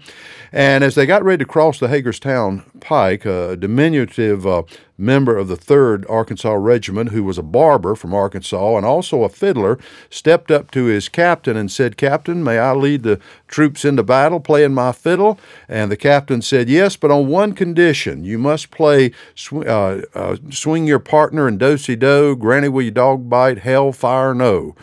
And 0.50 0.82
as 0.82 0.96
they 0.96 1.06
got 1.06 1.22
ready 1.22 1.44
to 1.44 1.48
cross 1.48 1.78
the 1.78 1.86
Hagerstown 1.86 2.64
Pike, 2.80 3.24
a 3.24 3.56
diminutive 3.56 4.44
uh, 4.44 4.64
member 4.98 5.36
of 5.36 5.46
the 5.46 5.56
3rd 5.56 6.04
Arkansas 6.10 6.52
Regiment, 6.52 7.10
who 7.10 7.22
was 7.22 7.38
a 7.38 7.42
barber 7.42 7.94
from 7.94 8.12
Arkansas 8.12 8.76
and 8.76 8.84
also 8.84 9.22
a 9.22 9.28
fiddler, 9.28 9.78
stepped 10.10 10.50
up 10.50 10.72
to 10.72 10.86
his 10.86 11.08
captain 11.08 11.56
and 11.56 11.70
said, 11.70 11.96
Captain, 11.96 12.42
may 12.42 12.58
I 12.58 12.72
lead 12.72 13.04
the 13.04 13.20
troops 13.46 13.84
into 13.84 14.02
battle 14.02 14.40
playing 14.40 14.74
my 14.74 14.90
fiddle? 14.90 15.38
And 15.68 15.92
the 15.92 15.96
captain 15.96 16.42
said, 16.42 16.68
Yes, 16.68 16.96
but 16.96 17.12
on 17.12 17.28
one 17.28 17.52
condition. 17.52 18.24
You 18.24 18.38
must 18.38 18.72
play 18.72 19.12
sw- 19.36 19.64
uh, 19.64 20.02
uh, 20.14 20.36
Swing 20.50 20.86
Your 20.86 20.98
Partner 20.98 21.46
and 21.46 21.58
Do-Si 21.58 21.94
Do, 21.94 22.34
Granny 22.34 22.68
Will 22.68 22.82
You 22.82 22.90
Dog 22.90 23.30
Bite, 23.30 23.58
Hell 23.58 23.92
Fire 23.92 24.34
No. 24.34 24.74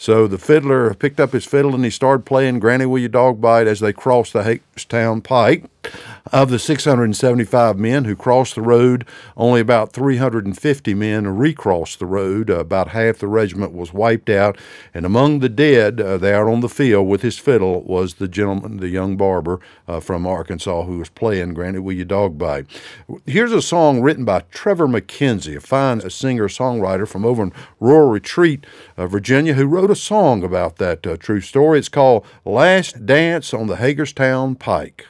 So 0.00 0.26
the 0.26 0.38
fiddler 0.38 0.94
picked 0.94 1.20
up 1.20 1.32
his 1.32 1.44
fiddle 1.44 1.74
and 1.74 1.84
he 1.84 1.90
started 1.90 2.24
playing 2.24 2.58
Granny 2.58 2.86
Will 2.86 3.00
You 3.00 3.08
Dog 3.08 3.38
Bite 3.38 3.66
as 3.66 3.80
they 3.80 3.92
crossed 3.92 4.32
the 4.32 4.44
Hagerstown 4.44 5.20
Pike. 5.20 5.66
Of 6.32 6.50
the 6.50 6.58
675 6.58 7.78
men 7.78 8.04
who 8.04 8.14
crossed 8.14 8.54
the 8.54 8.60
road, 8.60 9.06
only 9.36 9.60
about 9.60 9.92
350 9.92 10.94
men 10.94 11.26
recrossed 11.26 11.98
the 11.98 12.06
road. 12.06 12.50
About 12.50 12.88
half 12.88 13.18
the 13.18 13.26
regiment 13.26 13.72
was 13.72 13.92
wiped 13.92 14.28
out, 14.28 14.58
and 14.92 15.06
among 15.06 15.38
the 15.38 15.48
dead 15.48 16.00
uh, 16.00 16.18
there 16.18 16.48
on 16.48 16.60
the 16.60 16.68
field 16.68 17.08
with 17.08 17.22
his 17.22 17.38
fiddle 17.38 17.82
was 17.82 18.14
the 18.14 18.28
gentleman, 18.28 18.76
the 18.76 18.90
young 18.90 19.16
barber 19.16 19.58
uh, 19.88 19.98
from 19.98 20.26
Arkansas, 20.26 20.84
who 20.84 20.98
was 20.98 21.08
playing 21.08 21.54
"Granny 21.54 21.78
Will 21.78 21.96
You 21.96 22.04
Dog 22.04 22.36
Bite." 22.36 22.66
Here's 23.26 23.52
a 23.52 23.62
song 23.62 24.02
written 24.02 24.26
by 24.26 24.42
Trevor 24.50 24.86
McKenzie, 24.86 25.56
a 25.56 25.60
fine 25.60 26.08
singer-songwriter 26.08 27.08
from 27.08 27.24
over 27.24 27.42
in 27.42 27.52
Rural 27.80 28.10
Retreat, 28.10 28.66
uh, 28.98 29.06
Virginia, 29.06 29.54
who 29.54 29.66
wrote 29.66 29.89
a 29.90 29.96
song 29.96 30.44
about 30.44 30.76
that 30.76 31.06
uh, 31.06 31.16
true 31.16 31.40
story. 31.40 31.78
It's 31.78 31.88
called 31.88 32.24
"Last 32.44 33.04
Dance 33.04 33.52
on 33.52 33.66
the 33.66 33.76
Hagerstown 33.76 34.54
Pike." 34.54 35.06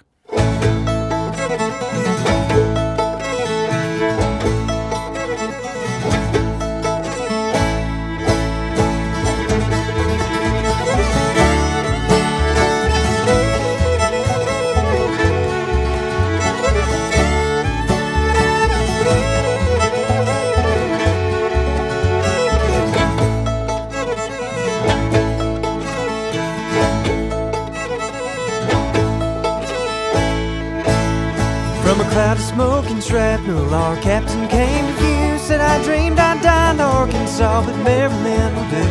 Shrapnel, 33.41 33.75
our 33.75 33.97
captain 33.97 34.49
came 34.49 34.87
to 34.87 34.93
view. 34.93 35.39
Said 35.39 35.61
I 35.61 35.83
dreamed 35.85 36.19
I'd 36.19 36.43
die 36.43 36.73
in 36.73 36.81
Arkansas, 36.81 37.65
but 37.65 37.77
Maryland 37.83 38.57
will 38.57 38.71
do. 38.71 38.89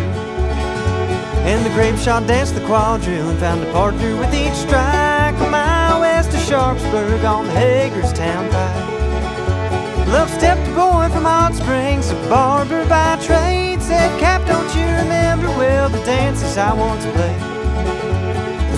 And 1.47 1.65
the 1.65 1.69
grape 1.71 1.97
shot 1.97 2.27
danced 2.27 2.55
the 2.55 2.65
quadrille 2.65 3.29
and 3.29 3.39
found 3.39 3.63
a 3.63 3.71
partner 3.71 4.15
with 4.17 4.33
each 4.33 4.53
strike. 4.53 5.35
A 5.35 5.49
mile 5.49 6.01
west 6.01 6.33
of 6.33 6.39
Sharpsburg 6.41 7.23
on 7.23 7.45
the 7.45 7.53
Hagerstown 7.53 8.49
Pike. 8.51 10.07
Love 10.07 10.29
stepped 10.29 10.67
a 10.67 10.73
boy 10.73 11.07
from 11.13 11.23
Hot 11.23 11.53
Springs, 11.53 12.09
a 12.09 12.15
barber 12.29 12.87
by 12.89 13.15
trade. 13.23 13.81
Said, 13.81 14.19
Cap, 14.19 14.45
don't 14.47 14.75
you 14.75 14.85
remember 14.85 15.47
well 15.57 15.89
the 15.89 16.03
dances 16.03 16.57
I 16.57 16.73
once 16.73 17.05
played? 17.05 17.59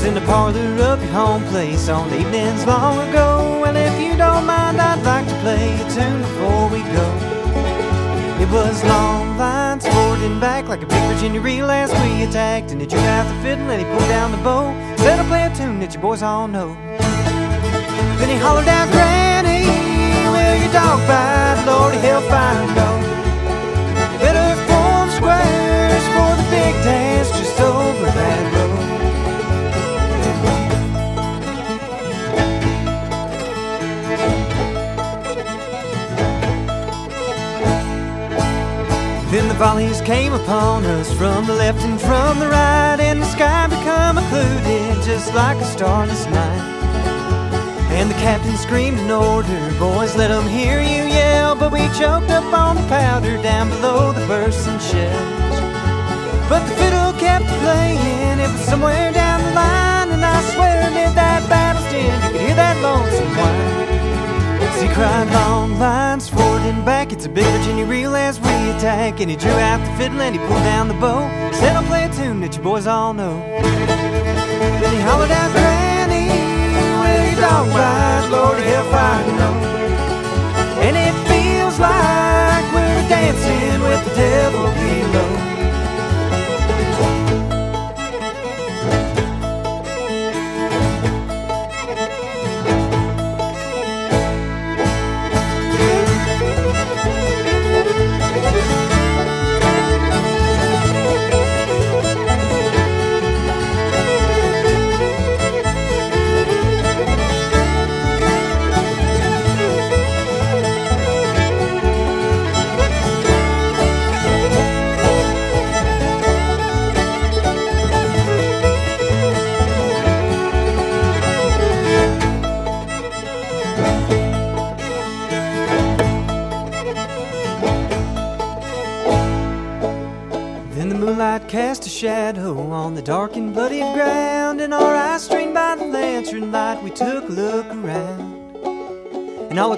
was 0.02 0.08
in 0.08 0.16
the 0.16 0.22
parlor 0.22 0.82
of 0.82 1.01
home 1.12 1.43
place 1.47 1.89
on 1.89 2.08
evenings 2.13 2.65
long 2.65 2.97
ago. 3.10 3.60
Well, 3.62 3.76
if 3.76 4.00
you 4.02 4.15
don't 4.15 4.45
mind, 4.45 4.80
I'd 4.80 5.04
like 5.04 5.28
to 5.28 5.36
play 5.43 5.76
a 5.76 5.86
tune 5.91 6.21
before 6.21 6.69
we 6.69 6.82
go. 6.95 7.08
It 8.39 8.50
was 8.50 8.84
long 8.86 9.38
lines 9.38 9.86
forward 9.86 10.21
and 10.21 10.39
back 10.39 10.67
like 10.67 10.82
a 10.82 10.86
big 10.88 11.04
Virginia 11.13 11.41
reel 11.41 11.69
as 11.69 11.91
we 12.02 12.24
attacked. 12.24 12.71
And 12.71 12.80
he 12.80 12.88
drew 12.88 13.00
out 13.00 13.28
the 13.28 13.41
fiddle 13.43 13.69
and 13.69 13.80
he 13.82 13.86
pulled 13.86 14.10
down 14.10 14.32
the 14.32 14.38
bow. 14.38 14.71
Said 14.97 15.19
I'll 15.19 15.28
play 15.28 15.43
a 15.43 15.54
tune 15.54 15.80
that 15.82 15.93
you 15.93 16.00
boys 16.00 16.24
all 16.24 16.47
know. 16.47 16.74
Then 18.19 18.30
he 18.30 18.38
hollered 18.38 18.69
out, 18.69 18.89
Granny, 18.91 19.67
will 20.32 20.56
your 20.63 20.71
dog 20.71 21.00
bite? 21.08 21.62
Lordy, 21.67 21.97
hellfire 21.97 22.67
no. 22.80 22.89
Better 24.24 24.50
form 24.67 25.10
squares 25.12 26.06
for 26.15 26.32
volleys 39.62 40.02
came 40.02 40.34
upon 40.34 40.84
us 40.86 41.13
from 41.13 41.45
the 41.45 41.54
left 41.54 41.82
and 41.82 42.02
from 42.02 42.39
the 42.39 42.47
right, 42.47 42.97
and 43.00 43.21
the 43.21 43.26
sky 43.28 43.67
become 43.67 44.17
occluded 44.17 44.95
just 45.04 45.32
like 45.36 45.56
a 45.58 45.63
starless 45.65 46.26
night. 46.26 46.65
And 47.91 48.10
the 48.10 48.15
captain 48.15 48.58
screamed 48.58 48.97
an 48.97 49.12
order, 49.12 49.62
boys, 49.78 50.15
let 50.15 50.32
'em 50.32 50.47
hear 50.47 50.82
you 50.82 51.04
yell. 51.19 51.54
But 51.54 51.71
we 51.71 51.84
choked 51.89 52.32
up 52.32 52.52
on 52.52 52.76
the 52.76 52.88
powder 52.89 53.38
down 53.43 53.69
below 53.69 54.12
the 54.13 54.26
bursting 54.26 54.80
shells. 54.80 55.56
But 56.50 56.62
the 56.67 56.76
fiddle 56.82 57.13
kept 57.26 57.45
playing, 57.62 58.39
it 58.45 58.52
was 58.54 58.65
somewhere 58.71 59.12
down 59.12 59.43
the 59.45 59.54
line, 59.62 60.10
and 60.15 60.26
I 60.26 60.41
swear 60.54 60.88
amid 60.89 61.13
that 61.13 61.47
battle's 61.50 61.88
din, 61.91 62.15
you 62.24 62.30
could 62.32 62.41
hear 62.41 62.56
that 62.56 62.78
lonesome 62.82 63.32
whine. 63.38 64.01
He 64.82 64.88
cried 64.88 65.32
long 65.32 65.78
lines 65.78 66.28
forward 66.28 66.63
and 66.63 66.84
back, 66.84 67.12
it's 67.13 67.26
a 67.26 67.30
big 67.30 67.46
Virginia 67.46 67.86
reel 67.86 68.15
as 68.15 68.39
we 68.39 68.48
attack. 68.48 69.20
And 69.22 69.30
he 69.30 69.38
drew 69.38 69.52
out 69.52 69.80
the 69.86 69.96
fiddle 69.96 70.20
and 70.22 70.36
he 70.36 70.39
pulled 70.48 70.63
down 70.63 70.88
the 70.88 70.96
bow. 70.96 71.22
Said, 71.54 71.76
I'll 71.76 71.86
play 71.86 72.06
a 72.06 72.13
tune 72.13 72.41
that 72.41 72.58
you 72.58 72.63
boys 72.63 72.88
all 72.88 73.13
know. 73.13 73.38
Then 74.82 74.96
he 74.96 75.02
hollered 75.02 75.30
out, 75.30 75.71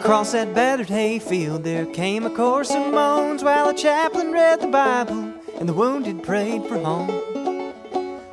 across 0.03 0.33
that 0.33 0.53
battered 0.53 0.89
hayfield 0.89 1.63
there 1.63 1.85
came 1.85 2.25
a 2.25 2.29
chorus 2.29 2.71
of 2.71 2.93
moans 2.93 3.41
while 3.41 3.69
a 3.69 3.73
chaplain 3.73 4.33
read 4.33 4.59
the 4.59 4.67
Bible 4.67 5.33
and 5.57 5.69
the 5.69 5.71
wounded 5.71 6.21
prayed 6.21 6.61
for 6.65 6.77
home. 6.77 7.07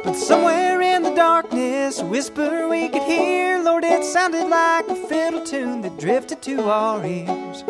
But 0.02 0.14
somewhere 0.14 0.83
in 0.83 1.04
the 1.04 1.14
darkness, 1.14 2.00
a 2.00 2.04
whisper 2.04 2.66
we 2.68 2.88
could 2.88 3.04
hear, 3.04 3.62
Lord, 3.62 3.85
it 3.85 4.02
sounded 4.02 4.48
like 4.48 4.88
a 4.88 4.96
fiddle 4.96 5.46
tune 5.46 5.80
that 5.83 5.96
drifted 5.96 6.42
to 6.42 6.68
our 6.68 7.06
ears. 7.06 7.62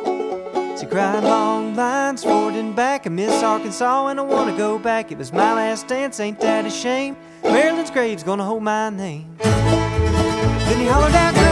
She 0.80 0.86
cried 0.86 1.22
long 1.22 1.76
lines 1.76 2.24
forward 2.24 2.54
and 2.54 2.74
back. 2.74 3.06
I 3.06 3.10
miss 3.10 3.42
Arkansas 3.42 4.06
and 4.06 4.18
I 4.18 4.22
wanna 4.22 4.56
go 4.56 4.78
back. 4.78 5.12
It 5.12 5.18
was 5.18 5.30
my 5.30 5.52
last 5.52 5.88
dance, 5.88 6.20
ain't 6.20 6.40
that 6.40 6.64
a 6.64 6.70
shame? 6.70 7.18
Maryland's 7.42 7.90
grave's 7.90 8.22
gonna 8.22 8.44
hold 8.44 8.62
my 8.62 8.88
name. 8.88 9.36
Then 9.40 10.80
he 10.80 10.86
hollered 10.86 11.14
out, 11.14 11.49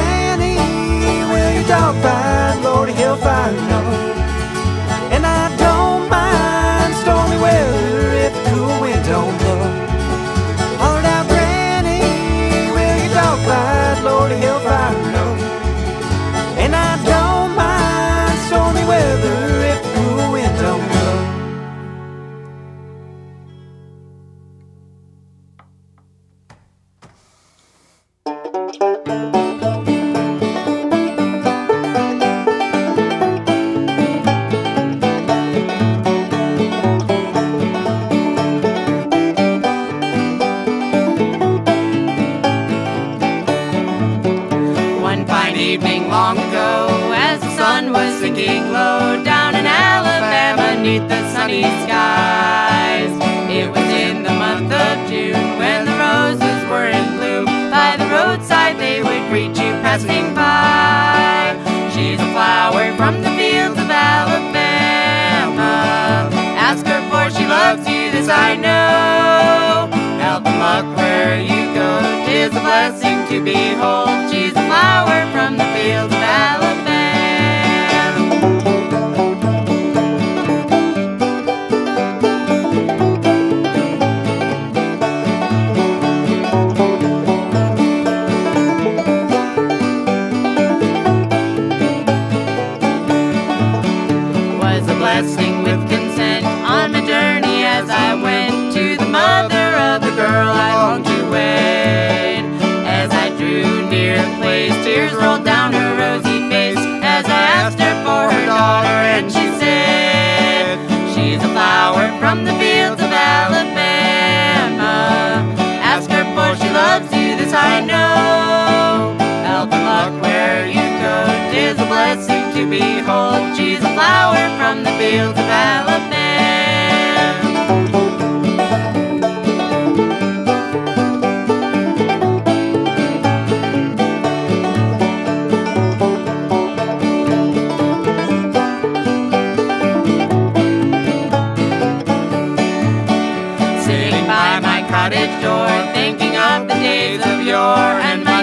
will 1.31 1.53
your 1.55 1.69
dog 1.69 1.95
bite? 2.03 2.61
Lordy, 2.63 2.93
hellfire, 2.93 3.53
no. 3.53 3.79
And 3.79 4.18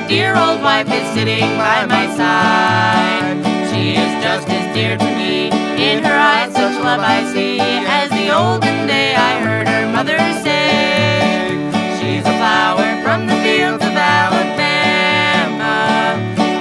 dear 0.07 0.37
old 0.37 0.61
wife 0.61 0.87
is 0.91 1.07
sitting 1.13 1.57
by 1.57 1.85
my 1.85 2.05
side. 2.15 3.41
She 3.71 3.95
is 3.95 4.23
just 4.23 4.47
as 4.49 4.73
dear 4.73 4.97
to 4.97 5.05
me, 5.05 5.49
in 5.81 6.03
her 6.03 6.17
eyes 6.17 6.53
such 6.53 6.77
love 6.83 7.01
I 7.01 7.25
see, 7.33 7.59
as 7.59 8.09
the 8.11 8.29
olden 8.29 8.87
day 8.87 9.15
I 9.15 9.39
heard 9.39 9.67
her 9.67 9.87
mother 9.91 10.17
say. 10.43 11.57
She's 11.97 12.25
a 12.25 12.35
flower 12.37 13.01
from 13.03 13.25
the 13.27 13.35
fields 13.41 13.83
of 13.83 13.95
Alabama. 13.95 15.73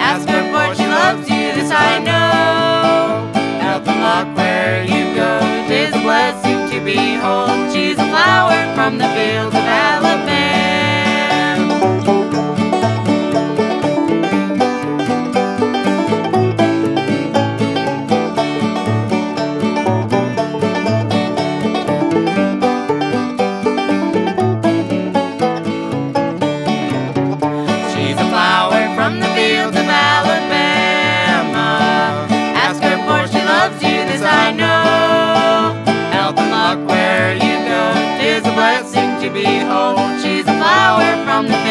Ask 0.01 0.29
her 0.29 0.45
for 0.53 0.75
she 0.75 0.87
loves 0.87 1.29
you, 1.29 1.53
this 1.53 1.71
I 1.71 1.99
know. 1.99 3.31
Help 3.61 3.87
and 3.89 4.01
luck 4.01 4.37
where 4.37 4.85
you 4.85 5.14
go, 5.14 5.41
'tis 5.69 5.95
a 5.95 6.01
blessing 6.01 6.71
to 6.71 6.81
behold. 6.85 7.73
She's 7.73 7.99
a 7.99 8.09
flower 8.09 8.75
from 8.75 8.99
the 8.99 9.09
fields 9.09 9.55
of 9.55 9.64
Alabama. 9.64 10.04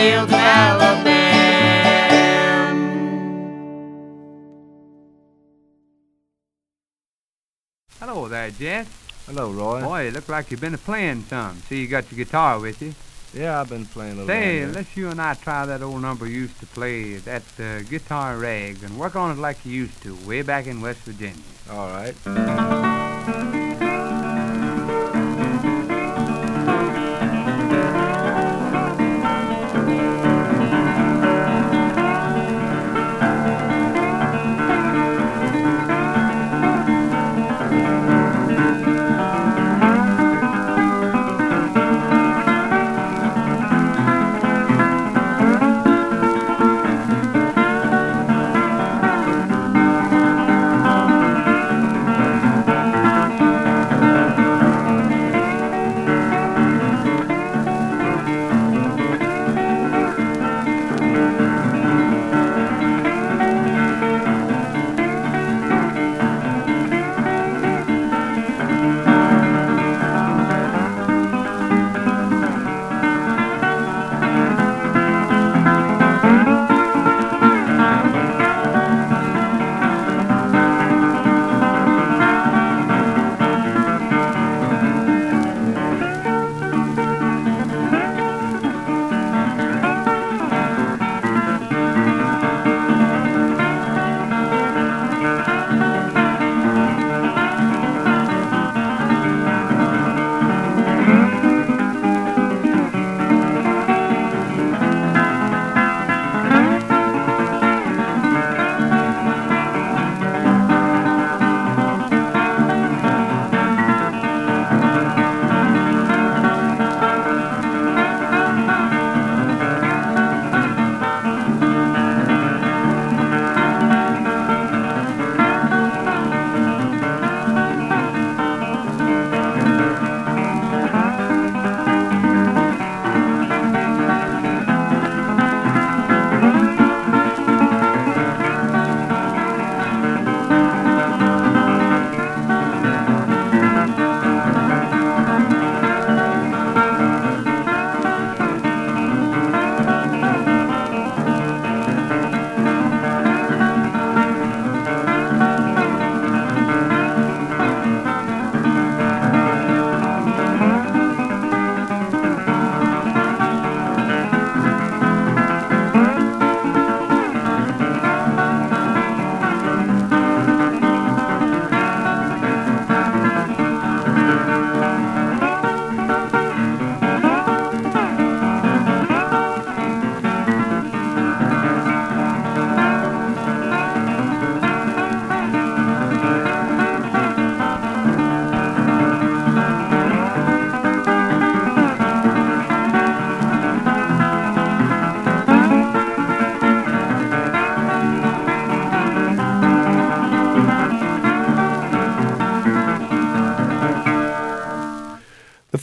From 0.04 0.24
of 0.24 0.34
Alabama. 0.34 1.12
Hello 7.99 8.28
there, 8.28 8.51
Jess. 8.51 8.88
Hello, 9.26 9.51
Roy. 9.51 9.82
Boy, 9.82 10.06
you 10.06 10.12
look 10.12 10.28
like 10.28 10.51
you've 10.51 10.60
been 10.60 10.78
playing 10.78 11.24
some. 11.24 11.58
See, 11.70 11.82
you 11.82 11.88
got 11.88 12.12
your 12.12 12.18
guitar 12.18 12.60
with 12.60 12.82
you. 12.82 12.93
Yeah, 13.34 13.62
I've 13.62 13.70
been 13.70 13.86
playing 13.86 14.14
a 14.14 14.16
little. 14.26 14.28
Say, 14.28 14.62
around 14.62 14.76
let's 14.76 14.97
you 14.97 15.10
and 15.10 15.22
I 15.22 15.34
try 15.36 15.66
that 15.66 15.82
old 15.82 16.01
number 16.01 16.28
you 16.28 16.41
used 16.41 16.60
to 16.60 16.66
play, 16.68 17.16
that 17.16 17.43
uh, 17.60 17.80
guitar 17.84 18.38
rag, 18.38 18.84
and 18.84 18.99
work 18.99 19.16
on 19.16 19.32
it 19.32 19.39
like 19.39 19.66
you 19.66 19.72
used 19.72 20.04
to, 20.04 20.16
way 20.28 20.41
back 20.43 20.68
in 20.68 20.82
West 20.82 20.99
Virginia. 20.99 21.41
All 21.72 21.88
right. 21.88 22.14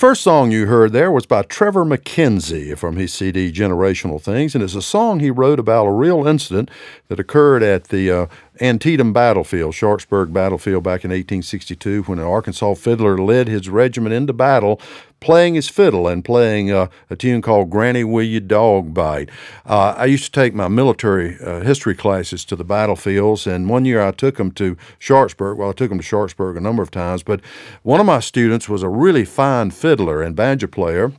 First 0.00 0.22
song 0.22 0.50
you 0.50 0.64
heard 0.64 0.94
there 0.94 1.12
was 1.12 1.26
by 1.26 1.42
Trevor 1.42 1.84
McKenzie 1.84 2.74
from 2.74 2.96
his 2.96 3.12
CD 3.12 3.52
Generational 3.52 4.18
Things, 4.18 4.54
and 4.54 4.64
it's 4.64 4.74
a 4.74 4.80
song 4.80 5.20
he 5.20 5.30
wrote 5.30 5.58
about 5.58 5.84
a 5.84 5.92
real 5.92 6.26
incident 6.26 6.70
that 7.08 7.20
occurred 7.20 7.62
at 7.62 7.88
the 7.88 8.10
uh, 8.10 8.26
Antietam 8.60 9.12
battlefield, 9.12 9.74
Sharpsburg 9.74 10.32
battlefield, 10.32 10.84
back 10.84 11.04
in 11.04 11.10
1862, 11.10 12.02
when 12.02 12.18
an 12.18 12.26
Arkansas 12.26 12.74
fiddler 12.74 13.16
led 13.16 13.48
his 13.48 13.68
regiment 13.68 14.14
into 14.14 14.32
battle 14.32 14.80
playing 15.20 15.54
his 15.54 15.68
fiddle 15.68 16.08
and 16.08 16.24
playing 16.24 16.70
uh, 16.70 16.88
a 17.10 17.16
tune 17.16 17.42
called 17.42 17.70
Granny 17.70 18.02
Will 18.04 18.24
You 18.24 18.40
Dog 18.40 18.92
Bite. 18.92 19.30
Uh, 19.66 19.94
I 19.96 20.06
used 20.06 20.24
to 20.24 20.32
take 20.32 20.54
my 20.54 20.68
military 20.68 21.38
uh, 21.40 21.60
history 21.60 21.94
classes 21.94 22.44
to 22.46 22.56
the 22.56 22.64
battlefields, 22.64 23.46
and 23.46 23.68
one 23.68 23.84
year 23.84 24.02
I 24.02 24.12
took 24.12 24.36
them 24.36 24.50
to 24.52 24.76
Sharpsburg. 24.98 25.58
Well, 25.58 25.68
I 25.68 25.72
took 25.72 25.90
them 25.90 25.98
to 25.98 26.04
Sharpsburg 26.04 26.56
a 26.56 26.60
number 26.60 26.82
of 26.82 26.90
times, 26.90 27.22
but 27.22 27.40
one 27.82 28.00
of 28.00 28.06
my 28.06 28.20
students 28.20 28.68
was 28.68 28.82
a 28.82 28.88
really 28.88 29.24
fine 29.24 29.70
fiddler 29.70 30.22
and 30.22 30.34
banjo 30.34 30.66
player. 30.66 31.12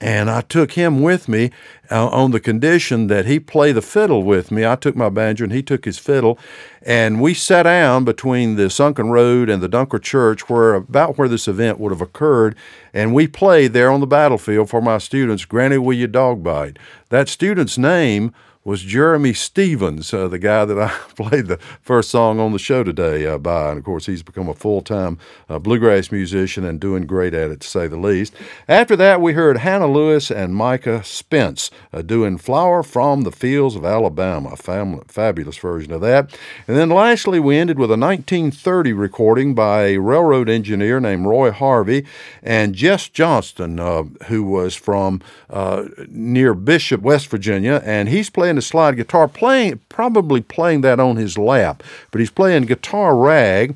And 0.00 0.30
I 0.30 0.40
took 0.40 0.72
him 0.72 1.02
with 1.02 1.28
me 1.28 1.50
uh, 1.90 2.08
on 2.08 2.30
the 2.30 2.40
condition 2.40 3.08
that 3.08 3.26
he 3.26 3.38
play 3.38 3.72
the 3.72 3.82
fiddle 3.82 4.22
with 4.22 4.50
me. 4.50 4.64
I 4.64 4.76
took 4.76 4.96
my 4.96 5.10
banjo 5.10 5.44
and 5.44 5.52
he 5.52 5.62
took 5.62 5.84
his 5.84 5.98
fiddle, 5.98 6.38
and 6.82 7.20
we 7.20 7.34
sat 7.34 7.64
down 7.64 8.04
between 8.04 8.56
the 8.56 8.70
Sunken 8.70 9.10
Road 9.10 9.50
and 9.50 9.62
the 9.62 9.68
Dunker 9.68 9.98
Church, 9.98 10.48
where 10.48 10.74
about 10.74 11.18
where 11.18 11.28
this 11.28 11.46
event 11.46 11.78
would 11.78 11.92
have 11.92 12.00
occurred, 12.00 12.56
and 12.94 13.14
we 13.14 13.26
played 13.26 13.74
there 13.74 13.90
on 13.90 14.00
the 14.00 14.06
battlefield 14.06 14.70
for 14.70 14.80
my 14.80 14.96
students. 14.96 15.44
Granny, 15.44 15.76
will 15.76 15.96
you 15.96 16.06
dog 16.06 16.42
bite? 16.42 16.78
That 17.10 17.28
student's 17.28 17.76
name 17.76 18.32
was 18.62 18.82
Jeremy 18.82 19.32
Stephens, 19.32 20.12
uh, 20.12 20.28
the 20.28 20.38
guy 20.38 20.66
that 20.66 20.78
I 20.78 20.88
played 21.16 21.46
the 21.46 21.56
first 21.80 22.10
song 22.10 22.38
on 22.38 22.52
the 22.52 22.58
show 22.58 22.84
today 22.84 23.26
uh, 23.26 23.38
by. 23.38 23.70
And 23.70 23.78
of 23.78 23.84
course, 23.84 24.04
he's 24.04 24.22
become 24.22 24.48
a 24.50 24.54
full 24.54 24.82
time 24.82 25.18
uh, 25.48 25.58
bluegrass 25.58 26.12
musician 26.12 26.64
and 26.64 26.78
doing 26.78 27.06
great 27.06 27.32
at 27.32 27.50
it, 27.50 27.60
to 27.60 27.68
say 27.68 27.86
the 27.86 27.96
least. 27.96 28.34
After 28.68 28.96
that, 28.96 29.22
we 29.22 29.32
heard 29.32 29.58
Hannah 29.58 29.90
Lewis 29.90 30.30
and 30.30 30.54
Micah 30.54 31.02
Spence 31.02 31.70
uh, 31.92 32.02
doing 32.02 32.36
Flower 32.36 32.82
from 32.82 33.22
the 33.22 33.32
Fields 33.32 33.76
of 33.76 33.84
Alabama, 33.84 34.50
a 34.50 34.56
fam- 34.56 35.00
fabulous 35.08 35.56
version 35.56 35.92
of 35.92 36.02
that. 36.02 36.36
And 36.68 36.76
then 36.76 36.90
lastly, 36.90 37.40
we 37.40 37.56
ended 37.56 37.78
with 37.78 37.90
a 37.90 37.96
1930 37.96 38.92
recording 38.92 39.54
by 39.54 39.84
a 39.84 39.98
railroad 39.98 40.50
engineer 40.50 41.00
named 41.00 41.24
Roy 41.24 41.50
Harvey 41.50 42.04
and 42.42 42.74
Jess 42.74 43.08
Johnston, 43.08 43.80
uh, 43.80 44.02
who 44.26 44.44
was 44.44 44.74
from 44.74 45.22
uh, 45.48 45.84
near 46.08 46.52
Bishop, 46.52 47.00
West 47.00 47.28
Virginia, 47.28 47.82
and 47.86 48.10
he's 48.10 48.28
playing 48.28 48.49
the 48.56 48.62
slide 48.62 48.96
guitar, 48.96 49.28
playing 49.28 49.80
probably 49.88 50.40
playing 50.40 50.80
that 50.82 51.00
on 51.00 51.16
his 51.16 51.36
lap, 51.36 51.82
but 52.10 52.20
he's 52.20 52.30
playing 52.30 52.64
guitar 52.64 53.16
rag 53.16 53.74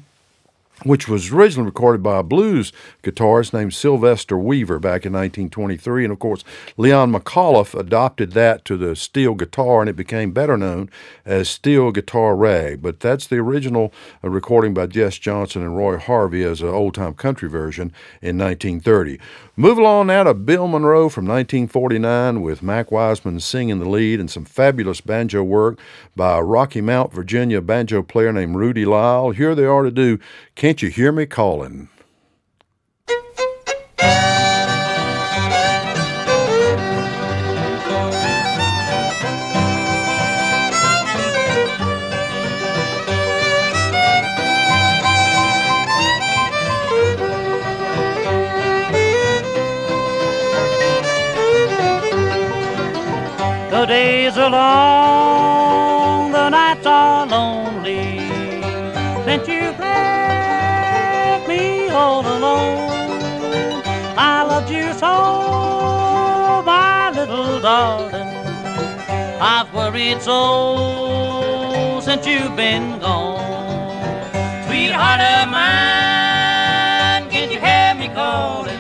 which 0.85 1.09
was 1.09 1.33
originally 1.33 1.67
recorded 1.67 2.03
by 2.03 2.19
a 2.19 2.23
blues 2.23 2.73
guitarist 3.03 3.53
named 3.53 3.75
Sylvester 3.75 4.39
Weaver 4.39 4.79
back 4.79 5.05
in 5.05 5.13
1923. 5.13 6.05
And 6.05 6.13
of 6.13 6.19
course, 6.19 6.45
Leon 6.77 7.13
McAuliffe 7.13 7.79
adopted 7.79 8.33
that 8.33 8.65
to 8.67 8.77
the 8.77 8.95
steel 8.95 9.35
guitar, 9.35 9.81
and 9.81 9.91
it 9.91 9.97
became 9.97 10.33
better 10.33 10.57
known 10.57 10.91
as 11.25 11.49
steel 11.49 11.91
guitar 11.91 12.37
rag. 12.37 12.83
But 12.83 13.01
that's 13.01 13.27
the 13.27 13.37
original 13.37 13.93
uh, 14.23 14.29
recording 14.29 14.75
by 14.75 14.87
Jess 14.87 15.19
Johnson 15.19 15.63
and 15.63 15.77
Roy 15.77 15.97
Harvey 15.97 16.45
as 16.45 16.61
an 16.61 16.69
old 16.69 16.95
time 16.95 17.15
country 17.15 17.49
version 17.49 17.93
in 18.21 18.39
1930. 18.39 19.19
Move 19.57 19.79
along 19.79 20.09
now 20.09 20.25
to 20.25 20.35
Bill 20.35 20.67
Monroe 20.67 21.09
from 21.09 21.27
1949 21.27 22.41
with 22.43 22.63
Mac 22.63 22.91
Wiseman 22.91 23.39
singing 23.39 23.79
the 23.79 23.89
lead 23.89 24.19
and 24.19 24.29
some 24.29 24.45
fabulous 24.45 25.01
banjo 25.01 25.45
work 25.45 25.79
by 26.17 26.39
a 26.39 26.43
Rocky 26.43 26.81
Mount, 26.81 27.13
Virginia 27.13 27.61
banjo 27.61 28.03
player 28.03 28.33
named 28.33 28.57
Rudy 28.57 28.85
Lyle. 28.85 29.31
Here 29.31 29.55
they 29.55 29.65
are 29.65 29.85
to 29.85 29.93
do 29.93 30.19
Can't 30.57 30.83
You 30.83 30.89
Hear 30.89 31.11
Me 31.11 31.27
Calling? 31.27 31.89
I've 67.77 69.75
worried 69.75 70.23
so 70.23 72.01
since 72.01 72.25
you've 72.25 72.55
been 72.55 73.01
gone. 73.01 73.41
Sweetheart 74.67 75.21
of 75.21 75.49
mine, 75.51 77.29
can't 77.31 77.51
you 77.51 77.59
hear 77.59 77.95
me 77.99 78.09
calling? 78.15 78.79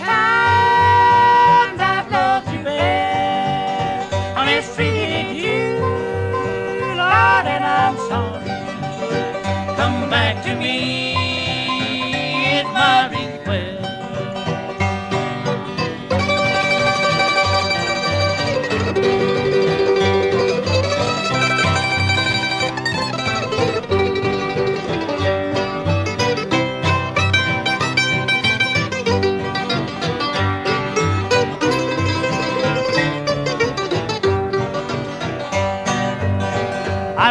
Times 0.00 1.80
I've 1.80 2.10
loved 2.10 2.48
you 2.52 2.62
best. 2.64 4.12
I 4.36 4.44
mistreated 4.46 5.36
you, 5.36 5.78
Lord, 6.98 7.46
and 7.54 7.64
I'm 7.64 7.96
sorry. 8.10 8.50
Come 9.76 10.10
back 10.10 10.42
to 10.44 10.56
me, 10.56 11.19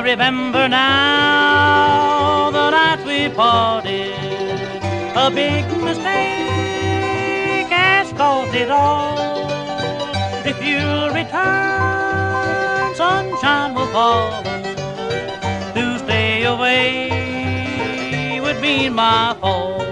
remember 0.09 0.67
now 0.67 2.49
the 2.49 2.71
night 2.71 3.05
we 3.05 3.29
parted. 3.29 4.81
A 5.15 5.29
big 5.29 5.65
mistake 5.83 7.69
has 7.69 8.11
caused 8.13 8.55
it 8.55 8.71
all. 8.71 9.19
If 10.51 10.57
you'll 10.65 11.09
return, 11.21 12.95
sunshine 12.95 13.75
will 13.75 13.91
fall. 13.97 14.31
To 15.75 15.99
stay 15.99 16.43
away 16.43 18.39
would 18.41 18.59
mean 18.61 18.95
my 18.95 19.35
fall. 19.39 19.88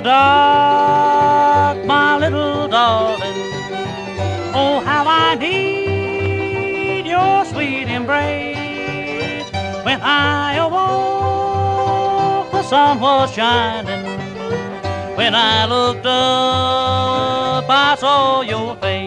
Dark, 0.00 1.84
my 1.84 2.18
little 2.18 2.68
darling. 2.68 3.34
Oh, 4.54 4.80
how 4.84 5.04
I 5.06 5.34
need 5.36 7.06
your 7.06 7.44
sweet 7.44 7.88
embrace. 7.88 9.46
When 9.84 10.00
I 10.00 10.56
awoke, 10.66 12.50
the 12.52 12.62
sun 12.62 13.00
was 13.00 13.32
shining. 13.32 14.04
When 15.16 15.34
I 15.34 15.66
looked 15.66 16.06
up, 16.06 17.68
I 17.68 17.96
saw 17.98 18.42
your 18.42 18.76
face. 18.76 18.97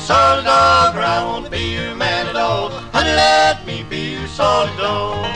solid 0.00 0.44
dog, 0.44 0.96
or 0.96 1.00
I 1.00 1.22
won't 1.24 1.50
be 1.50 1.74
your 1.74 1.94
man 1.94 2.26
at 2.26 2.36
all. 2.36 2.70
Honey, 2.92 3.10
let 3.10 3.66
me 3.66 3.84
be 3.88 4.12
your 4.16 4.26
solid 4.28 4.74
dog. 4.76 5.26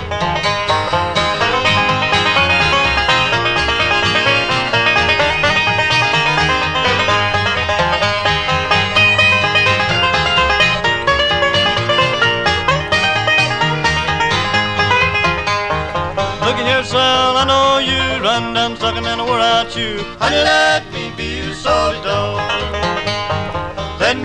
Look 16.44 16.56
here, 16.56 16.78
yourself, 16.78 17.36
I 17.36 17.44
know 17.46 17.78
you 17.78 18.22
run 18.22 18.54
down 18.54 18.76
sucking 18.76 19.06
and 19.06 19.20
wore 19.22 19.40
out 19.40 19.76
you. 19.76 19.98
Honey, 20.18 20.36
Let 20.36 20.63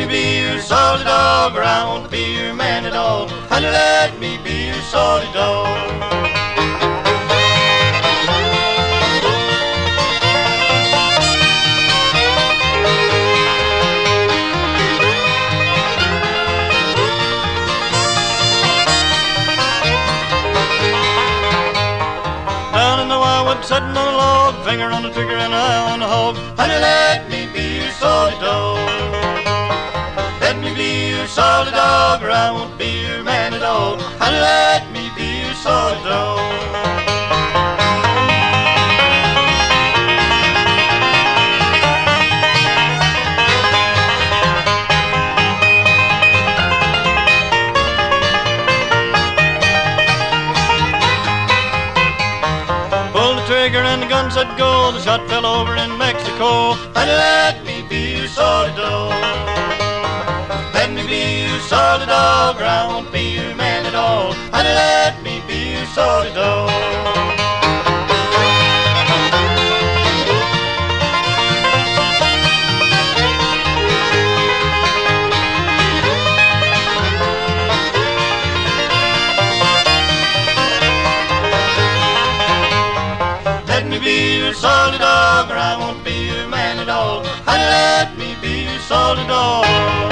be 0.09 0.41
your 0.41 0.59
solid 0.59 1.03
dog, 1.03 1.55
or 1.55 1.61
I 1.61 1.85
won't 1.85 2.09
be 2.09 2.23
your 2.33 2.55
man 2.55 2.83
at 2.83 2.95
all. 2.95 3.27
Honey, 3.47 3.67
let 3.67 4.19
me 4.19 4.39
be 4.43 4.65
your 4.69 4.81
solid 4.81 5.31
dog. 5.33 5.67
Sitting 23.61 23.89
on 23.89 24.13
a 24.13 24.17
log, 24.17 24.65
finger 24.65 24.85
on 24.85 25.03
the 25.03 25.11
trigger 25.11 25.35
and 25.35 25.53
eye 25.53 25.91
on 25.91 25.99
the 25.99 26.07
hog. 26.07 26.35
Honey, 26.57 26.73
let 26.73 27.29
me 27.29 27.45
be 27.53 27.81
your 27.81 27.91
solid 27.91 28.39
dog. 28.39 28.88
Dog, 32.17 32.23
I 32.23 32.51
won't 32.51 32.77
be 32.77 33.05
your 33.05 33.23
man 33.23 33.53
at 33.53 33.61
all. 33.61 33.97
Honey, 34.17 34.39
let 34.39 34.89
me 34.91 35.11
be 35.15 35.45
your 35.45 35.53
solid 35.53 36.03
the 53.35 53.45
trigger 53.45 53.79
and 53.79 54.01
the 54.01 54.07
gun 54.07 54.31
said 54.31 54.47
go. 54.57 54.91
The 54.91 54.99
shot 55.01 55.27
fell 55.29 55.45
over 55.45 55.75
in 55.75 55.95
Mexico. 55.97 56.73
Honey, 56.95 57.38
solid 61.61 62.07
dog, 62.07 62.55
or 62.61 62.63
I 62.63 62.87
won't 62.87 63.11
be 63.11 63.35
your 63.35 63.55
man 63.55 63.85
at 63.85 63.95
all. 63.95 64.33
Honey, 64.51 64.69
let 64.69 65.21
me 65.23 65.41
be 65.47 65.77
your 65.77 65.85
solid 65.87 66.33
dog. 66.33 66.69
Solid 84.49 84.99
dog, 84.99 85.51
or 85.51 85.55
I 85.55 85.77
won't 85.79 86.03
be 86.03 86.11
your 86.11 86.47
man 86.49 86.79
at 86.79 86.89
all. 86.89 87.23
Honey, 87.45 87.63
let 87.63 88.17
me 88.17 88.35
be 88.41 88.63
your 88.63 88.79
solid 88.79 89.25
dog. 89.25 90.08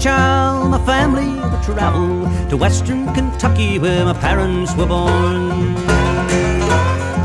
Child, 0.00 0.70
my 0.70 0.82
family 0.86 1.28
would 1.50 1.62
travel 1.62 2.24
to 2.48 2.56
western 2.56 3.12
Kentucky 3.12 3.78
where 3.78 4.02
my 4.06 4.14
parents 4.14 4.74
were 4.74 4.86
born. 4.86 5.76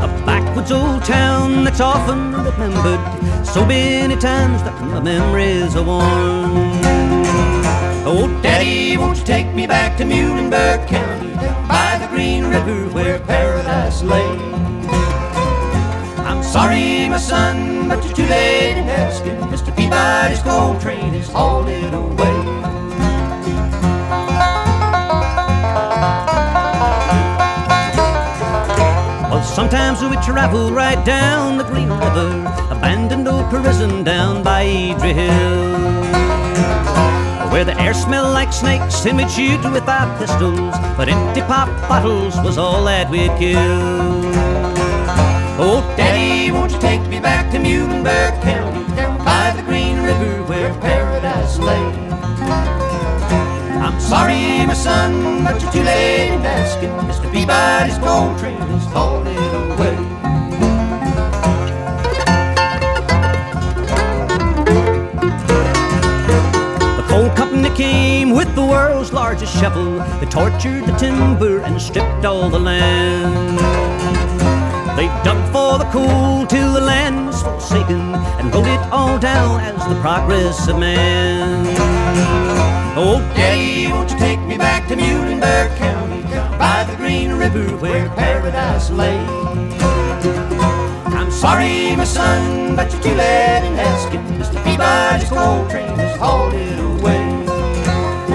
A 0.04 0.22
backwoods 0.26 0.70
old 0.70 1.02
town 1.02 1.64
that's 1.64 1.80
often 1.80 2.32
remembered 2.32 3.46
so 3.46 3.64
many 3.64 4.14
times 4.16 4.62
that 4.62 4.78
my 4.82 5.00
memories 5.00 5.74
are 5.74 5.84
worn. 5.84 6.82
Oh, 8.04 8.28
Daddy, 8.42 8.98
won't 8.98 9.18
you 9.18 9.24
take 9.24 9.54
me 9.54 9.66
back 9.66 9.96
to 9.96 10.04
Muhlenberg 10.04 10.86
County, 10.86 11.32
down 11.34 11.66
by 11.66 11.96
the 11.98 12.08
Green 12.08 12.44
River 12.44 12.88
where 12.90 13.18
paradise 13.20 14.02
lay? 14.02 14.65
Sorry, 16.56 17.06
my 17.10 17.18
son, 17.18 17.86
but 17.86 18.02
you're 18.02 18.14
too 18.14 18.22
late 18.22 18.78
in 18.78 18.88
asking. 18.88 19.36
Mr. 19.52 19.76
Peabody's 19.76 20.42
gold 20.42 20.80
train 20.80 21.12
is 21.12 21.28
hauled 21.28 21.68
it 21.68 21.92
away. 21.92 22.38
Well, 29.28 29.42
sometimes 29.42 30.00
we 30.00 30.16
travel 30.24 30.72
right 30.72 31.04
down 31.04 31.58
the 31.58 31.64
Green 31.64 31.90
River, 31.90 32.30
abandoned 32.70 33.28
old 33.28 33.50
prison 33.50 34.02
down 34.02 34.42
by 34.42 34.62
Adrie 34.62 35.12
Hill. 35.12 35.76
Where 37.52 37.66
the 37.66 37.78
air 37.78 37.92
smelled 37.92 38.32
like 38.32 38.50
snakes 38.50 39.04
and 39.04 39.18
we'd 39.18 39.30
shoot 39.30 39.62
with 39.70 39.86
our 39.86 40.08
pistols, 40.18 40.74
but 40.96 41.10
empty 41.10 41.42
pop 41.42 41.68
bottles 41.86 42.34
was 42.40 42.56
all 42.56 42.82
that 42.84 43.10
we'd 43.10 43.36
kill. 43.38 44.24
Oh, 45.58 45.80
Daddy, 45.96 46.35
won't 46.50 46.72
you 46.72 46.78
take 46.78 47.00
me 47.08 47.18
back 47.20 47.50
to 47.52 47.58
Muhlenberg 47.58 48.40
County, 48.42 48.84
down 48.94 49.18
by 49.24 49.52
the 49.56 49.62
Green 49.62 49.96
River 50.02 50.42
where 50.44 50.72
paradise 50.80 51.58
lay? 51.58 51.86
I'm 53.84 54.00
sorry, 54.00 54.66
my 54.66 54.74
son, 54.74 55.44
but 55.44 55.60
you're 55.60 55.72
too 55.72 55.82
late 55.82 56.34
in 56.34 56.42
asking. 56.42 56.90
Mr. 57.08 57.32
Peabody's 57.32 57.98
gold 57.98 58.38
train 58.38 58.56
hauled 58.92 59.26
it 59.26 59.36
away. 59.36 59.96
The 66.96 67.06
coal 67.08 67.30
company 67.30 67.70
came 67.74 68.30
with 68.30 68.54
the 68.54 68.64
world's 68.64 69.12
largest 69.12 69.58
shovel. 69.58 69.98
They 70.20 70.26
tortured 70.26 70.84
the 70.86 70.96
timber 70.98 71.60
and 71.60 71.80
stripped 71.80 72.24
all 72.24 72.48
the 72.48 72.58
land. 72.58 73.85
They 74.96 75.08
dug 75.24 75.40
for 75.52 75.78
the 75.78 75.84
coal 75.92 76.46
till 76.46 76.72
the 76.72 76.80
land 76.80 77.26
was 77.26 77.42
forsaken 77.42 78.14
and 78.38 78.52
wrote 78.52 78.66
it 78.66 78.80
all 78.90 79.18
down 79.18 79.60
as 79.60 79.86
the 79.86 80.00
progress 80.00 80.68
of 80.68 80.78
man. 80.78 81.66
Oh, 82.96 83.20
Daddy, 83.36 83.92
won't 83.92 84.10
you 84.10 84.18
take 84.18 84.40
me 84.40 84.56
back 84.56 84.88
to 84.88 84.96
Muhlenberg 84.96 85.76
County, 85.76 86.22
by 86.56 86.84
the 86.88 86.96
Green 86.96 87.34
River 87.34 87.76
where 87.76 88.08
paradise 88.10 88.88
lay? 88.88 89.18
I'm 91.12 91.30
sorry, 91.30 91.94
my 91.94 92.04
son, 92.04 92.74
but 92.74 92.90
you're 92.90 93.02
too 93.02 93.10
late 93.10 93.64
in 93.68 93.78
asking. 93.78 94.22
Mr. 94.40 94.64
Peabody's 94.64 95.28
coal 95.28 95.68
train 95.68 95.94
has 95.98 96.16
hauled 96.18 96.54
it 96.54 96.78
away. 96.78 97.44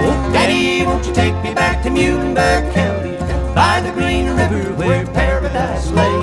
Oh, 0.04 0.30
Daddy, 0.32 0.86
won't 0.86 1.04
you 1.06 1.12
take 1.12 1.34
me 1.42 1.52
back 1.52 1.82
to 1.82 1.90
Muhlenberg 1.90 2.72
County, 2.72 3.01
by 3.72 3.80
the 3.80 3.92
Green 3.92 4.26
River 4.26 4.74
where 4.74 5.06
paradise 5.06 5.90
lay? 5.92 6.18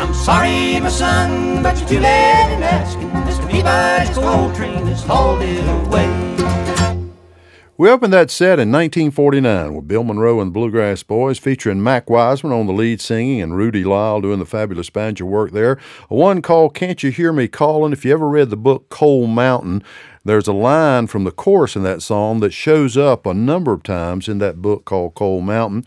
I'm 0.00 0.14
sorry, 0.14 0.80
my 0.80 0.88
son, 0.88 1.62
but 1.62 1.78
you're 1.78 1.86
too 1.86 2.00
late 2.00 2.54
in 2.54 2.62
asking. 2.62 3.10
Mr. 3.10 3.46
Peabody's 3.50 4.16
coal 4.16 4.50
train 4.54 4.86
has 4.86 5.04
hauled 5.04 5.42
it 5.42 5.68
away. 5.68 6.30
We 7.76 7.90
opened 7.90 8.12
that 8.14 8.30
set 8.30 8.58
in 8.58 8.72
1949 8.72 9.74
with 9.74 9.88
Bill 9.88 10.02
Monroe 10.02 10.40
and 10.40 10.48
the 10.48 10.52
Bluegrass 10.52 11.02
Boys, 11.02 11.38
featuring 11.38 11.82
Mac 11.82 12.08
Wiseman 12.08 12.52
on 12.52 12.66
the 12.66 12.72
lead 12.72 13.02
singing 13.02 13.42
and 13.42 13.56
Rudy 13.56 13.84
Lyle 13.84 14.20
doing 14.22 14.38
the 14.38 14.46
fabulous 14.46 14.88
banjo 14.88 15.26
work 15.26 15.52
there. 15.52 15.78
A 16.10 16.14
one 16.14 16.40
called 16.40 16.74
Can't 16.74 17.02
You 17.02 17.10
Hear 17.10 17.32
Me 17.32 17.48
Calling? 17.48 17.92
If 17.92 18.04
you 18.04 18.12
ever 18.12 18.28
read 18.28 18.48
the 18.48 18.56
book 18.56 18.88
Coal 18.88 19.26
Mountain, 19.26 19.82
there's 20.30 20.46
a 20.46 20.52
line 20.52 21.08
from 21.08 21.24
the 21.24 21.32
chorus 21.32 21.74
in 21.74 21.82
that 21.82 22.02
song 22.02 22.38
that 22.38 22.52
shows 22.52 22.96
up 22.96 23.26
a 23.26 23.34
number 23.34 23.72
of 23.72 23.82
times 23.82 24.28
in 24.28 24.38
that 24.38 24.62
book 24.62 24.84
called 24.84 25.16
Coal 25.16 25.40
Mountain. 25.40 25.86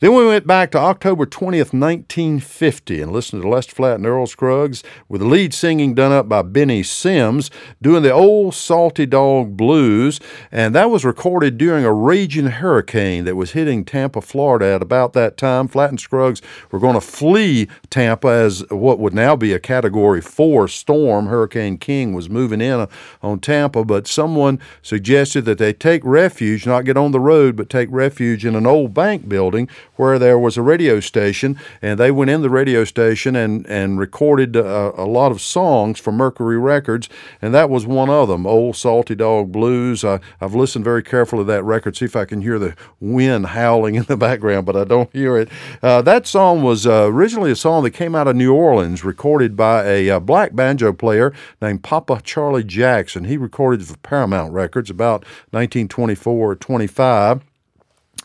Then 0.00 0.14
we 0.14 0.26
went 0.26 0.48
back 0.48 0.72
to 0.72 0.78
October 0.78 1.26
20th, 1.26 1.72
1950, 1.72 3.00
and 3.00 3.12
listened 3.12 3.42
to 3.42 3.48
Lester 3.48 3.72
Flatt 3.72 3.98
and 3.98 4.06
Earl 4.06 4.26
Scruggs 4.26 4.82
with 5.08 5.20
the 5.20 5.28
lead 5.28 5.54
singing 5.54 5.94
done 5.94 6.10
up 6.10 6.28
by 6.28 6.42
Benny 6.42 6.82
Sims, 6.82 7.52
doing 7.80 8.02
the 8.02 8.10
old 8.10 8.56
Salty 8.56 9.06
Dog 9.06 9.56
Blues, 9.56 10.18
and 10.50 10.74
that 10.74 10.90
was 10.90 11.04
recorded 11.04 11.56
during 11.56 11.84
a 11.84 11.92
raging 11.92 12.46
hurricane 12.46 13.24
that 13.24 13.36
was 13.36 13.52
hitting 13.52 13.84
Tampa, 13.84 14.20
Florida 14.20 14.66
at 14.66 14.82
about 14.82 15.12
that 15.12 15.36
time. 15.36 15.68
Flatt 15.68 15.90
and 15.90 16.00
Scruggs 16.00 16.42
were 16.72 16.80
going 16.80 16.94
to 16.94 17.00
flee 17.00 17.68
Tampa 17.90 18.26
as 18.26 18.68
what 18.70 18.98
would 18.98 19.14
now 19.14 19.36
be 19.36 19.52
a 19.52 19.60
Category 19.60 20.20
4 20.20 20.66
storm. 20.66 21.26
Hurricane 21.26 21.78
King 21.78 22.12
was 22.12 22.28
moving 22.28 22.60
in 22.60 22.80
uh, 22.80 22.86
on 23.22 23.38
Tampa, 23.38 23.83
but 23.86 24.06
someone 24.06 24.60
suggested 24.82 25.44
that 25.44 25.58
they 25.58 25.72
take 25.72 26.02
refuge, 26.04 26.66
not 26.66 26.84
get 26.84 26.96
on 26.96 27.12
the 27.12 27.20
road, 27.20 27.56
but 27.56 27.68
take 27.68 27.88
refuge 27.90 28.44
in 28.44 28.54
an 28.54 28.66
old 28.66 28.94
bank 28.94 29.28
building 29.28 29.68
where 29.96 30.18
there 30.18 30.38
was 30.38 30.56
a 30.56 30.62
radio 30.62 31.00
station, 31.00 31.58
and 31.80 31.98
they 31.98 32.10
went 32.10 32.30
in 32.30 32.42
the 32.42 32.50
radio 32.50 32.84
station 32.84 33.36
and 33.36 33.66
and 33.66 33.98
recorded 33.98 34.56
uh, 34.56 34.92
a 34.96 35.06
lot 35.06 35.32
of 35.32 35.40
songs 35.40 35.98
for 35.98 36.12
Mercury 36.12 36.58
Records, 36.58 37.08
and 37.40 37.54
that 37.54 37.70
was 37.70 37.86
one 37.86 38.10
of 38.10 38.28
them, 38.28 38.46
Old 38.46 38.76
Salty 38.76 39.14
Dog 39.14 39.52
Blues. 39.52 40.04
I, 40.04 40.20
I've 40.40 40.54
listened 40.54 40.84
very 40.84 41.02
carefully 41.02 41.42
to 41.42 41.52
that 41.52 41.64
record, 41.64 41.96
see 41.96 42.04
if 42.04 42.16
I 42.16 42.24
can 42.24 42.42
hear 42.42 42.58
the 42.58 42.74
wind 43.00 43.46
howling 43.46 43.94
in 43.94 44.04
the 44.04 44.16
background, 44.16 44.66
but 44.66 44.76
I 44.76 44.84
don't 44.84 45.12
hear 45.12 45.36
it. 45.36 45.48
Uh, 45.82 46.02
that 46.02 46.26
song 46.26 46.62
was 46.62 46.86
uh, 46.86 47.06
originally 47.06 47.50
a 47.50 47.56
song 47.56 47.82
that 47.84 47.90
came 47.90 48.14
out 48.14 48.28
of 48.28 48.36
New 48.36 48.52
Orleans, 48.52 49.04
recorded 49.04 49.56
by 49.56 49.84
a 49.84 50.10
uh, 50.10 50.20
black 50.20 50.54
banjo 50.54 50.92
player 50.92 51.32
named 51.60 51.82
Papa 51.82 52.20
Charlie 52.22 52.64
Jackson. 52.64 53.24
He 53.24 53.36
recorded 53.36 53.63
for 53.64 53.96
Paramount 53.98 54.52
Records 54.52 54.90
about 54.90 55.24
1924 55.50 56.50
or 56.50 56.54
25. 56.54 57.42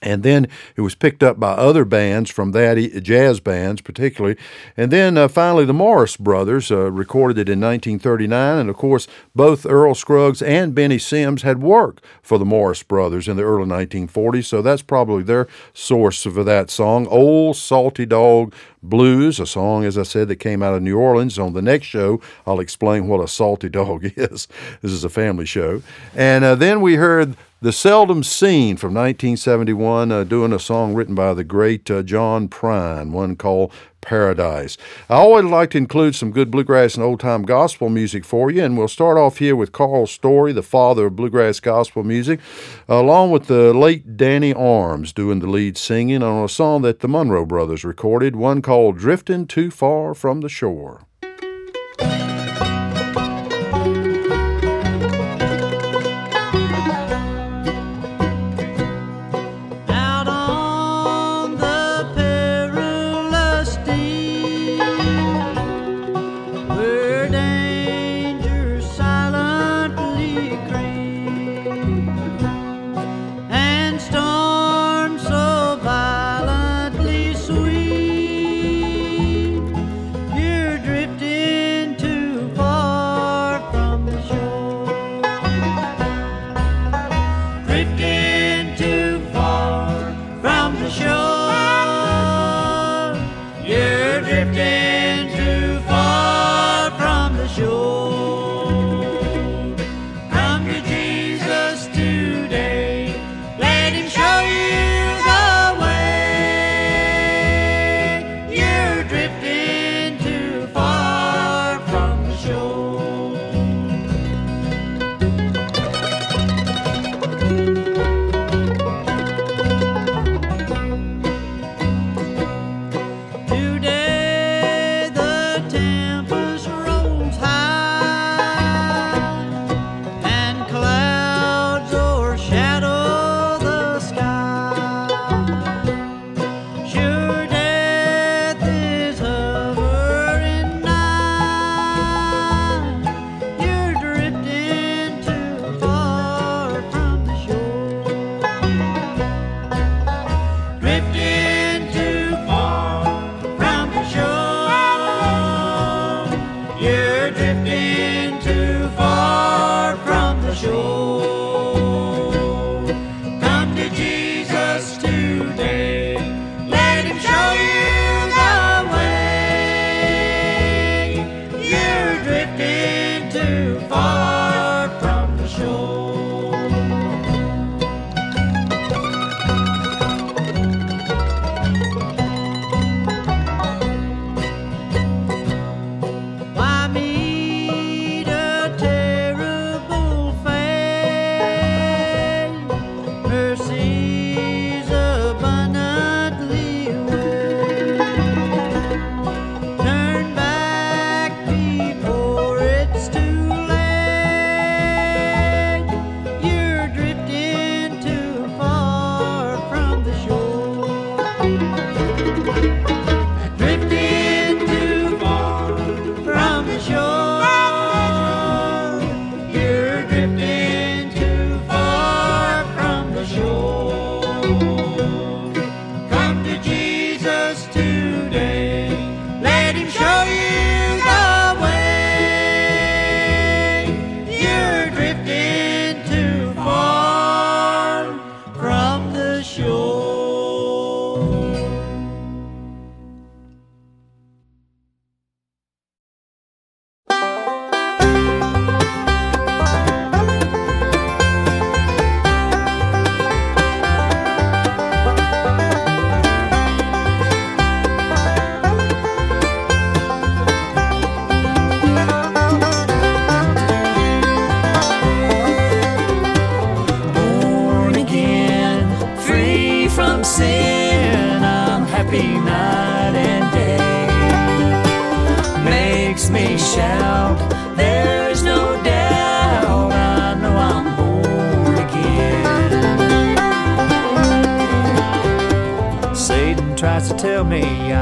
And 0.01 0.23
then 0.23 0.47
it 0.75 0.81
was 0.81 0.95
picked 0.95 1.23
up 1.23 1.39
by 1.39 1.51
other 1.51 1.83
bands 1.83 2.29
from 2.29 2.51
that, 2.53 2.77
jazz 3.03 3.39
bands 3.39 3.81
particularly. 3.81 4.37
And 4.77 4.91
then 4.91 5.17
uh, 5.17 5.27
finally, 5.27 5.65
the 5.65 5.73
Morris 5.73 6.15
Brothers 6.15 6.71
uh, 6.71 6.89
recorded 6.91 7.37
it 7.37 7.49
in 7.49 7.59
1939. 7.59 8.57
And 8.57 8.69
of 8.69 8.77
course, 8.77 9.07
both 9.35 9.65
Earl 9.65 9.95
Scruggs 9.95 10.41
and 10.41 10.73
Benny 10.73 10.99
Sims 10.99 11.41
had 11.41 11.61
worked 11.61 12.03
for 12.21 12.37
the 12.37 12.45
Morris 12.45 12.81
Brothers 12.81 13.27
in 13.27 13.35
the 13.35 13.43
early 13.43 13.65
1940s. 13.65 14.45
So 14.45 14.61
that's 14.61 14.81
probably 14.81 15.23
their 15.23 15.47
source 15.73 16.23
for 16.23 16.43
that 16.43 16.69
song, 16.69 17.05
Old 17.07 17.57
Salty 17.57 18.05
Dog 18.05 18.53
Blues, 18.81 19.41
a 19.41 19.45
song, 19.45 19.83
as 19.83 19.97
I 19.97 20.03
said, 20.03 20.29
that 20.29 20.37
came 20.37 20.63
out 20.63 20.73
of 20.73 20.81
New 20.81 20.97
Orleans. 20.97 21.37
On 21.37 21.51
the 21.51 21.61
next 21.61 21.87
show, 21.87 22.21
I'll 22.47 22.61
explain 22.61 23.09
what 23.09 23.19
a 23.19 23.27
salty 23.27 23.67
dog 23.67 24.05
is. 24.15 24.47
This 24.81 24.91
is 24.91 25.03
a 25.03 25.09
family 25.09 25.45
show. 25.45 25.81
And 26.15 26.45
uh, 26.45 26.55
then 26.55 26.79
we 26.79 26.95
heard 26.95 27.35
the 27.61 27.73
Seldom 27.73 28.23
Scene 28.23 28.77
from 28.77 28.93
1971, 28.93 30.13
uh, 30.13 30.23
doing 30.23 30.53
a 30.53 30.59
song 30.59 30.93
written 30.93 31.13
by 31.13 31.33
the 31.33 31.43
great 31.43 31.91
uh, 31.91 32.01
John 32.01 32.47
Prine, 32.47 33.11
one 33.11 33.35
called 33.35 33.73
Paradise. 33.99 34.77
I 35.09 35.15
always 35.15 35.43
like 35.43 35.71
to 35.71 35.77
include 35.77 36.15
some 36.15 36.31
good 36.31 36.51
bluegrass 36.51 36.95
and 36.95 37.03
old 37.03 37.19
time 37.19 37.43
gospel 37.43 37.89
music 37.89 38.23
for 38.23 38.49
you, 38.49 38.63
and 38.63 38.77
we'll 38.77 38.87
start 38.87 39.17
off 39.17 39.39
here 39.39 39.57
with 39.57 39.73
Carl 39.73 40.07
Story, 40.07 40.53
the 40.53 40.63
father 40.63 41.07
of 41.07 41.17
bluegrass 41.17 41.59
gospel 41.59 42.03
music, 42.03 42.39
along 42.87 43.31
with 43.31 43.47
the 43.47 43.73
late 43.73 44.15
Danny 44.15 44.53
Arms 44.53 45.11
doing 45.11 45.39
the 45.39 45.47
lead 45.47 45.77
singing 45.77 46.23
on 46.23 46.45
a 46.45 46.47
song 46.47 46.81
that 46.83 47.01
the 47.01 47.09
Monroe 47.09 47.45
brothers 47.45 47.83
recorded, 47.83 48.37
one 48.37 48.61
called 48.61 48.97
Drifting 48.97 49.45
Too 49.45 49.69
Far 49.69 50.13
from 50.13 50.39
the 50.39 50.49
Shore. 50.49 51.08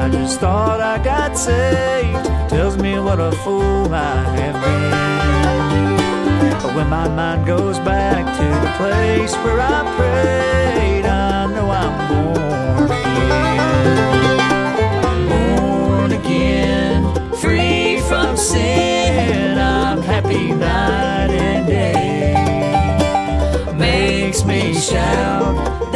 I 0.07 0.09
just 0.09 0.39
thought 0.39 0.79
I 0.79 1.03
got 1.03 1.37
saved. 1.37 2.23
Tells 2.49 2.77
me 2.77 2.97
what 2.97 3.19
a 3.19 3.33
fool 3.43 3.93
I 3.93 4.23
have 4.39 4.55
been. 4.63 6.61
But 6.63 6.73
when 6.77 6.87
my 6.89 7.09
mind 7.09 7.45
goes 7.45 7.77
back 7.79 8.23
to 8.37 8.43
the 8.65 8.71
place 8.77 9.35
where 9.43 9.59
I 9.59 9.83
prayed, 9.97 11.05
I 11.05 11.47
know 11.47 11.69
I'm 11.69 12.07
born 12.07 12.89
again. 15.27 15.27
Born 15.27 16.11
again, 16.13 17.13
free 17.41 17.99
from 18.07 18.37
sin. 18.37 19.57
I'm 19.57 20.01
happy 20.01 20.53
night 20.53 21.31
and 21.31 21.67
day. 21.67 22.33
Makes 23.75 24.45
me 24.45 24.73
shout, 24.73 25.86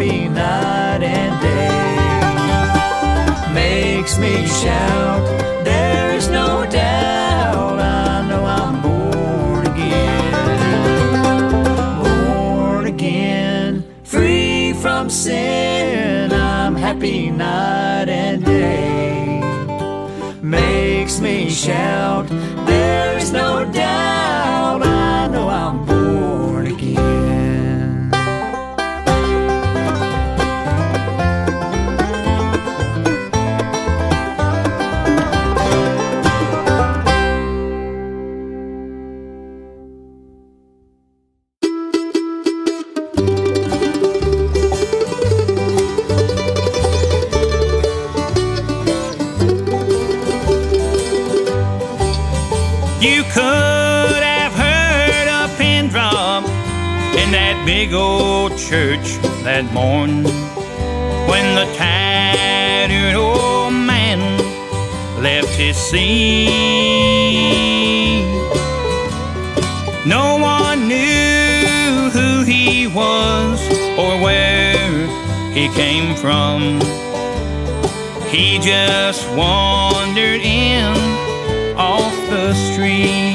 happy 0.00 0.28
night 0.30 1.02
and 1.02 1.40
day 1.42 1.68
makes 3.52 4.18
me 4.18 4.46
shout. 4.46 5.20
There 5.62 6.12
is 6.12 6.28
no 6.28 6.64
doubt, 6.70 7.78
I 7.78 8.26
know 8.26 8.46
I'm 8.46 8.80
born 8.80 9.66
again. 9.66 10.32
Born 12.02 12.86
again, 12.86 13.84
free 14.02 14.72
from 14.72 15.10
sin. 15.10 16.32
I'm 16.32 16.74
happy 16.74 17.30
night 17.30 18.08
and 18.08 18.42
day. 18.42 19.42
Makes 20.40 21.20
me 21.20 21.50
shout. 21.50 22.26
There 22.66 23.18
is 23.18 23.32
no 23.32 23.70
doubt, 23.70 24.82
I 24.82 25.28
know 25.28 25.50
I'm 25.50 25.89
church 58.70 59.18
that 59.42 59.64
morn 59.74 60.22
when 61.26 61.46
the 61.56 61.66
tattered 61.74 63.16
old 63.16 63.74
man 63.74 64.20
left 65.20 65.48
his 65.56 65.76
seat. 65.76 66.46
No 70.06 70.38
one 70.38 70.86
knew 70.86 72.10
who 72.14 72.44
he 72.44 72.86
was 72.86 73.58
or 73.98 74.22
where 74.22 74.86
he 75.52 75.68
came 75.70 76.14
from. 76.14 76.78
He 78.28 78.60
just 78.60 79.28
wandered 79.34 80.42
in 80.42 80.94
off 81.76 82.14
the 82.30 82.54
street. 82.54 83.29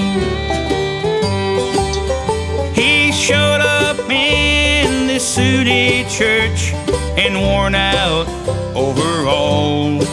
Church 6.18 6.72
and 7.18 7.36
worn 7.36 7.76
out 7.76 8.26
overalls. 8.74 10.08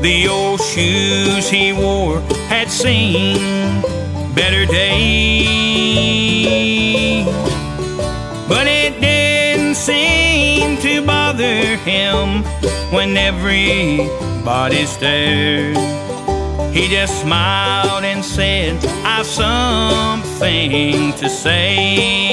The 0.00 0.28
old 0.28 0.60
shoes 0.60 1.48
he 1.50 1.72
wore 1.72 2.20
had 2.46 2.70
seen 2.70 3.82
better 4.32 4.64
days. 4.64 4.94
But 8.48 8.68
it 8.68 9.00
didn't 9.00 9.74
seem 9.74 10.76
to 10.82 11.04
bother 11.04 11.76
him 11.78 12.44
when 12.92 13.16
everybody 13.16 14.86
stared. 14.86 15.76
He 16.72 16.86
just 16.88 17.22
smiled 17.22 18.04
and 18.04 18.24
said, 18.24 18.84
I've 19.04 19.26
something 19.26 21.12
to 21.14 21.28
say. 21.28 22.23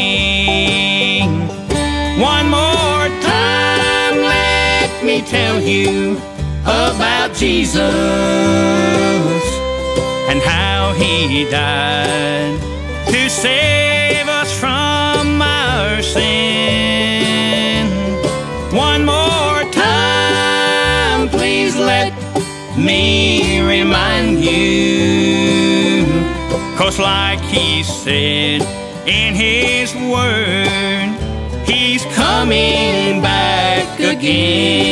Tell 5.21 5.61
you 5.61 6.17
about 6.63 7.33
Jesus 7.35 7.79
and 10.29 10.41
how 10.41 10.93
he 10.93 11.45
died 11.49 12.59
to 13.07 13.29
save 13.29 14.27
us 14.27 14.51
from 14.59 15.41
our 15.41 16.01
sin. 16.01 17.87
One 18.75 19.05
more 19.05 19.63
time, 19.71 21.29
please 21.29 21.75
let 21.75 22.13
me 22.77 23.61
remind 23.61 24.39
you. 24.39 26.05
Cause, 26.77 26.99
like 26.99 27.41
he 27.41 27.83
said 27.83 28.61
in 29.07 29.35
his 29.35 29.93
word, 29.95 31.20
he's 31.71 32.03
coming 32.15 33.21
back 33.21 33.99
again. 33.99 34.91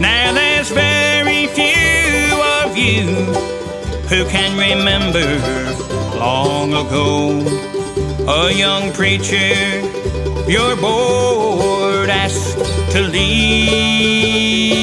Now, 0.00 0.32
there's 0.32 0.70
very 0.70 1.46
few 1.48 2.42
of 2.62 2.76
you 2.76 3.04
who 4.08 4.24
can 4.28 4.56
remember 4.58 5.38
long 6.18 6.72
ago 6.72 7.42
a 8.28 8.50
young 8.52 8.92
preacher 8.92 9.54
your 10.48 10.76
board 10.76 12.08
asked 12.08 12.67
to 12.98 13.04
leave 13.08 14.78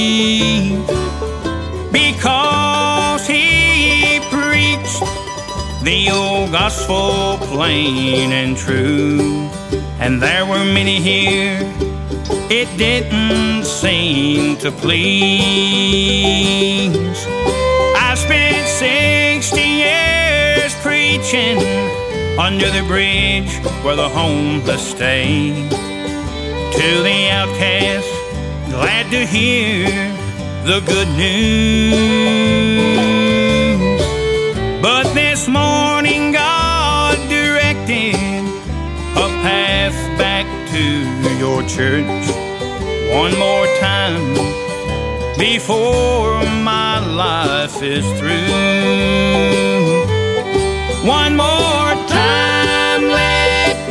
because 1.92 3.28
he 3.28 4.20
preached 4.32 5.04
the 5.84 6.10
old 6.12 6.52
gospel 6.52 7.38
plain 7.48 8.32
and 8.32 8.56
true. 8.56 9.50
And 10.00 10.22
there 10.22 10.46
were 10.46 10.64
many 10.64 11.02
here, 11.02 11.60
it 12.50 12.70
didn't 12.78 13.66
seem 13.66 14.56
to 14.58 14.72
please. 14.72 14.96
I 17.98 18.16
spent 18.16 18.66
60 18.68 19.60
years 19.60 20.74
preaching 20.82 21.58
under 22.40 22.70
the 22.72 22.84
bridge 22.88 23.52
where 23.84 23.98
the 23.98 24.08
homeless 24.08 24.92
stay. 24.92 25.85
To 26.76 27.04
the 27.04 27.30
outcast, 27.32 28.10
glad 28.70 29.10
to 29.12 29.26
hear 29.26 29.88
the 30.66 30.82
good 30.86 31.08
news. 31.18 31.96
But 34.82 35.14
this 35.14 35.48
morning, 35.48 36.32
God 36.34 37.18
directed 37.30 38.16
a 39.16 39.28
path 39.42 39.96
back 40.18 40.46
to 40.74 40.84
your 41.40 41.64
church 41.64 42.28
one 43.12 43.38
more 43.40 43.68
time 43.80 44.36
before 45.38 46.44
my 46.64 47.00
life 47.00 47.82
is 47.82 48.06
through. 48.20 48.52
One 51.08 51.36
more 51.38 51.85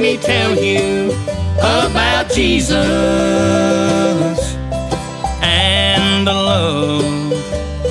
me 0.05 0.18
tell 0.18 0.55
you 0.62 1.11
about 1.57 2.30
Jesus 2.30 2.74
and 5.40 6.26
the 6.26 6.32
love 6.32 7.32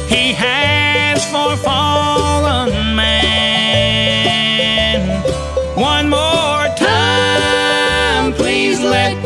he 0.07 0.31
has 0.33 1.25
for 1.31 1.57
fallen 1.57 2.95
man. 2.95 4.13
One 5.75 6.07
more 6.07 6.67
time, 6.77 8.33
please 8.33 8.79
let 8.79 9.17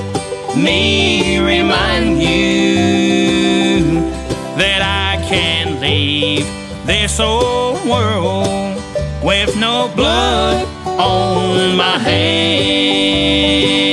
me 0.55 1.39
remind 1.39 2.21
you 2.21 3.99
that 4.61 4.81
I 4.81 5.21
can 5.27 5.81
leave 5.81 6.45
this 6.85 7.19
old 7.19 7.85
world 7.85 8.81
with 9.21 9.57
no 9.57 9.91
blood 9.93 10.76
my 11.77 11.99
hands. 11.99 13.86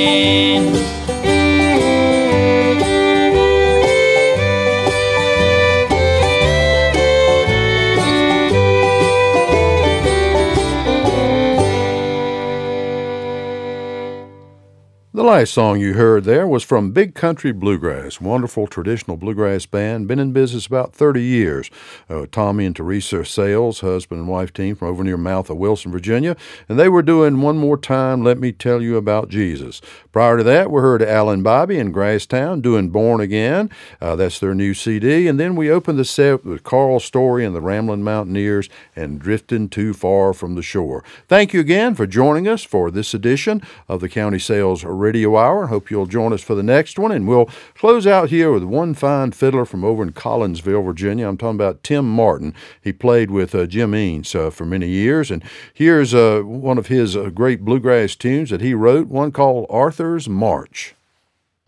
Song 15.43 15.79
you 15.79 15.95
heard 15.95 16.23
there 16.23 16.47
was 16.47 16.63
from 16.63 16.91
Big 16.91 17.13
Country 17.13 17.51
Bluegrass, 17.51 18.21
wonderful 18.21 18.67
traditional 18.67 19.17
bluegrass 19.17 19.65
band, 19.65 20.07
been 20.07 20.17
in 20.17 20.31
business 20.31 20.65
about 20.65 20.93
30 20.93 21.21
years. 21.21 21.69
Uh, 22.09 22.25
Tommy 22.31 22.65
and 22.65 22.75
Teresa 22.75 23.25
Sales, 23.25 23.81
husband 23.81 24.21
and 24.21 24.29
wife 24.29 24.53
team 24.53 24.75
from 24.75 24.87
over 24.87 25.03
near 25.03 25.17
mouth 25.17 25.49
of 25.49 25.57
Wilson, 25.57 25.91
Virginia, 25.91 26.37
and 26.69 26.79
they 26.79 26.87
were 26.87 27.01
doing 27.01 27.41
One 27.41 27.57
More 27.57 27.77
Time, 27.77 28.23
Let 28.23 28.37
Me 28.37 28.51
Tell 28.53 28.81
You 28.81 28.95
About 28.95 29.27
Jesus. 29.27 29.81
Prior 30.13 30.37
to 30.37 30.43
that, 30.43 30.71
we 30.71 30.79
heard 30.79 31.03
Alan 31.03 31.43
Bibey 31.43 31.77
in 31.77 31.91
Grasstowne 31.91 32.61
doing 32.61 32.89
Born 32.89 33.19
Again. 33.19 33.69
Uh, 33.99 34.15
that's 34.15 34.39
their 34.39 34.55
new 34.55 34.73
CD. 34.73 35.27
And 35.27 35.37
then 35.37 35.55
we 35.57 35.69
opened 35.69 35.99
the 35.99 36.05
set 36.05 36.45
with 36.45 36.63
Carl 36.63 37.01
Story 37.01 37.43
and 37.43 37.53
the 37.53 37.61
Ramblin' 37.61 38.03
Mountaineers 38.03 38.69
and 38.95 39.19
Drifting 39.19 39.67
Too 39.67 39.93
Far 39.93 40.33
from 40.33 40.55
the 40.55 40.63
Shore. 40.63 41.03
Thank 41.27 41.53
you 41.53 41.59
again 41.59 41.95
for 41.95 42.07
joining 42.07 42.47
us 42.47 42.63
for 42.63 42.89
this 42.89 43.13
edition 43.13 43.61
of 43.89 43.99
the 43.99 44.07
County 44.07 44.39
Sales 44.39 44.85
Radio 44.85 45.24
Hour. 45.33 45.67
Hope 45.67 45.89
you'll 45.89 46.05
join 46.05 46.33
us 46.33 46.43
for 46.43 46.55
the 46.55 46.63
next 46.63 46.99
one. 46.99 47.11
And 47.11 47.27
we'll 47.27 47.49
close 47.73 48.05
out 48.05 48.29
here 48.29 48.51
with 48.51 48.63
one 48.63 48.93
fine 48.93 49.31
fiddler 49.31 49.65
from 49.65 49.83
over 49.83 50.03
in 50.03 50.11
Collinsville, 50.11 50.85
Virginia. 50.85 51.27
I'm 51.27 51.37
talking 51.37 51.55
about 51.55 51.83
Tim 51.83 52.09
Martin. 52.09 52.53
He 52.81 52.93
played 52.93 53.31
with 53.31 53.55
uh, 53.55 53.65
Jim 53.65 53.93
Eanes 53.93 54.35
uh, 54.35 54.49
for 54.49 54.65
many 54.65 54.87
years. 54.87 55.31
And 55.31 55.43
here's 55.73 56.13
uh, 56.13 56.41
one 56.43 56.77
of 56.77 56.87
his 56.87 57.17
uh, 57.17 57.29
great 57.29 57.65
bluegrass 57.65 58.15
tunes 58.15 58.51
that 58.51 58.61
he 58.61 58.73
wrote, 58.73 59.07
one 59.07 59.31
called 59.31 59.65
Arthur's 59.69 60.29
March. 60.29 60.95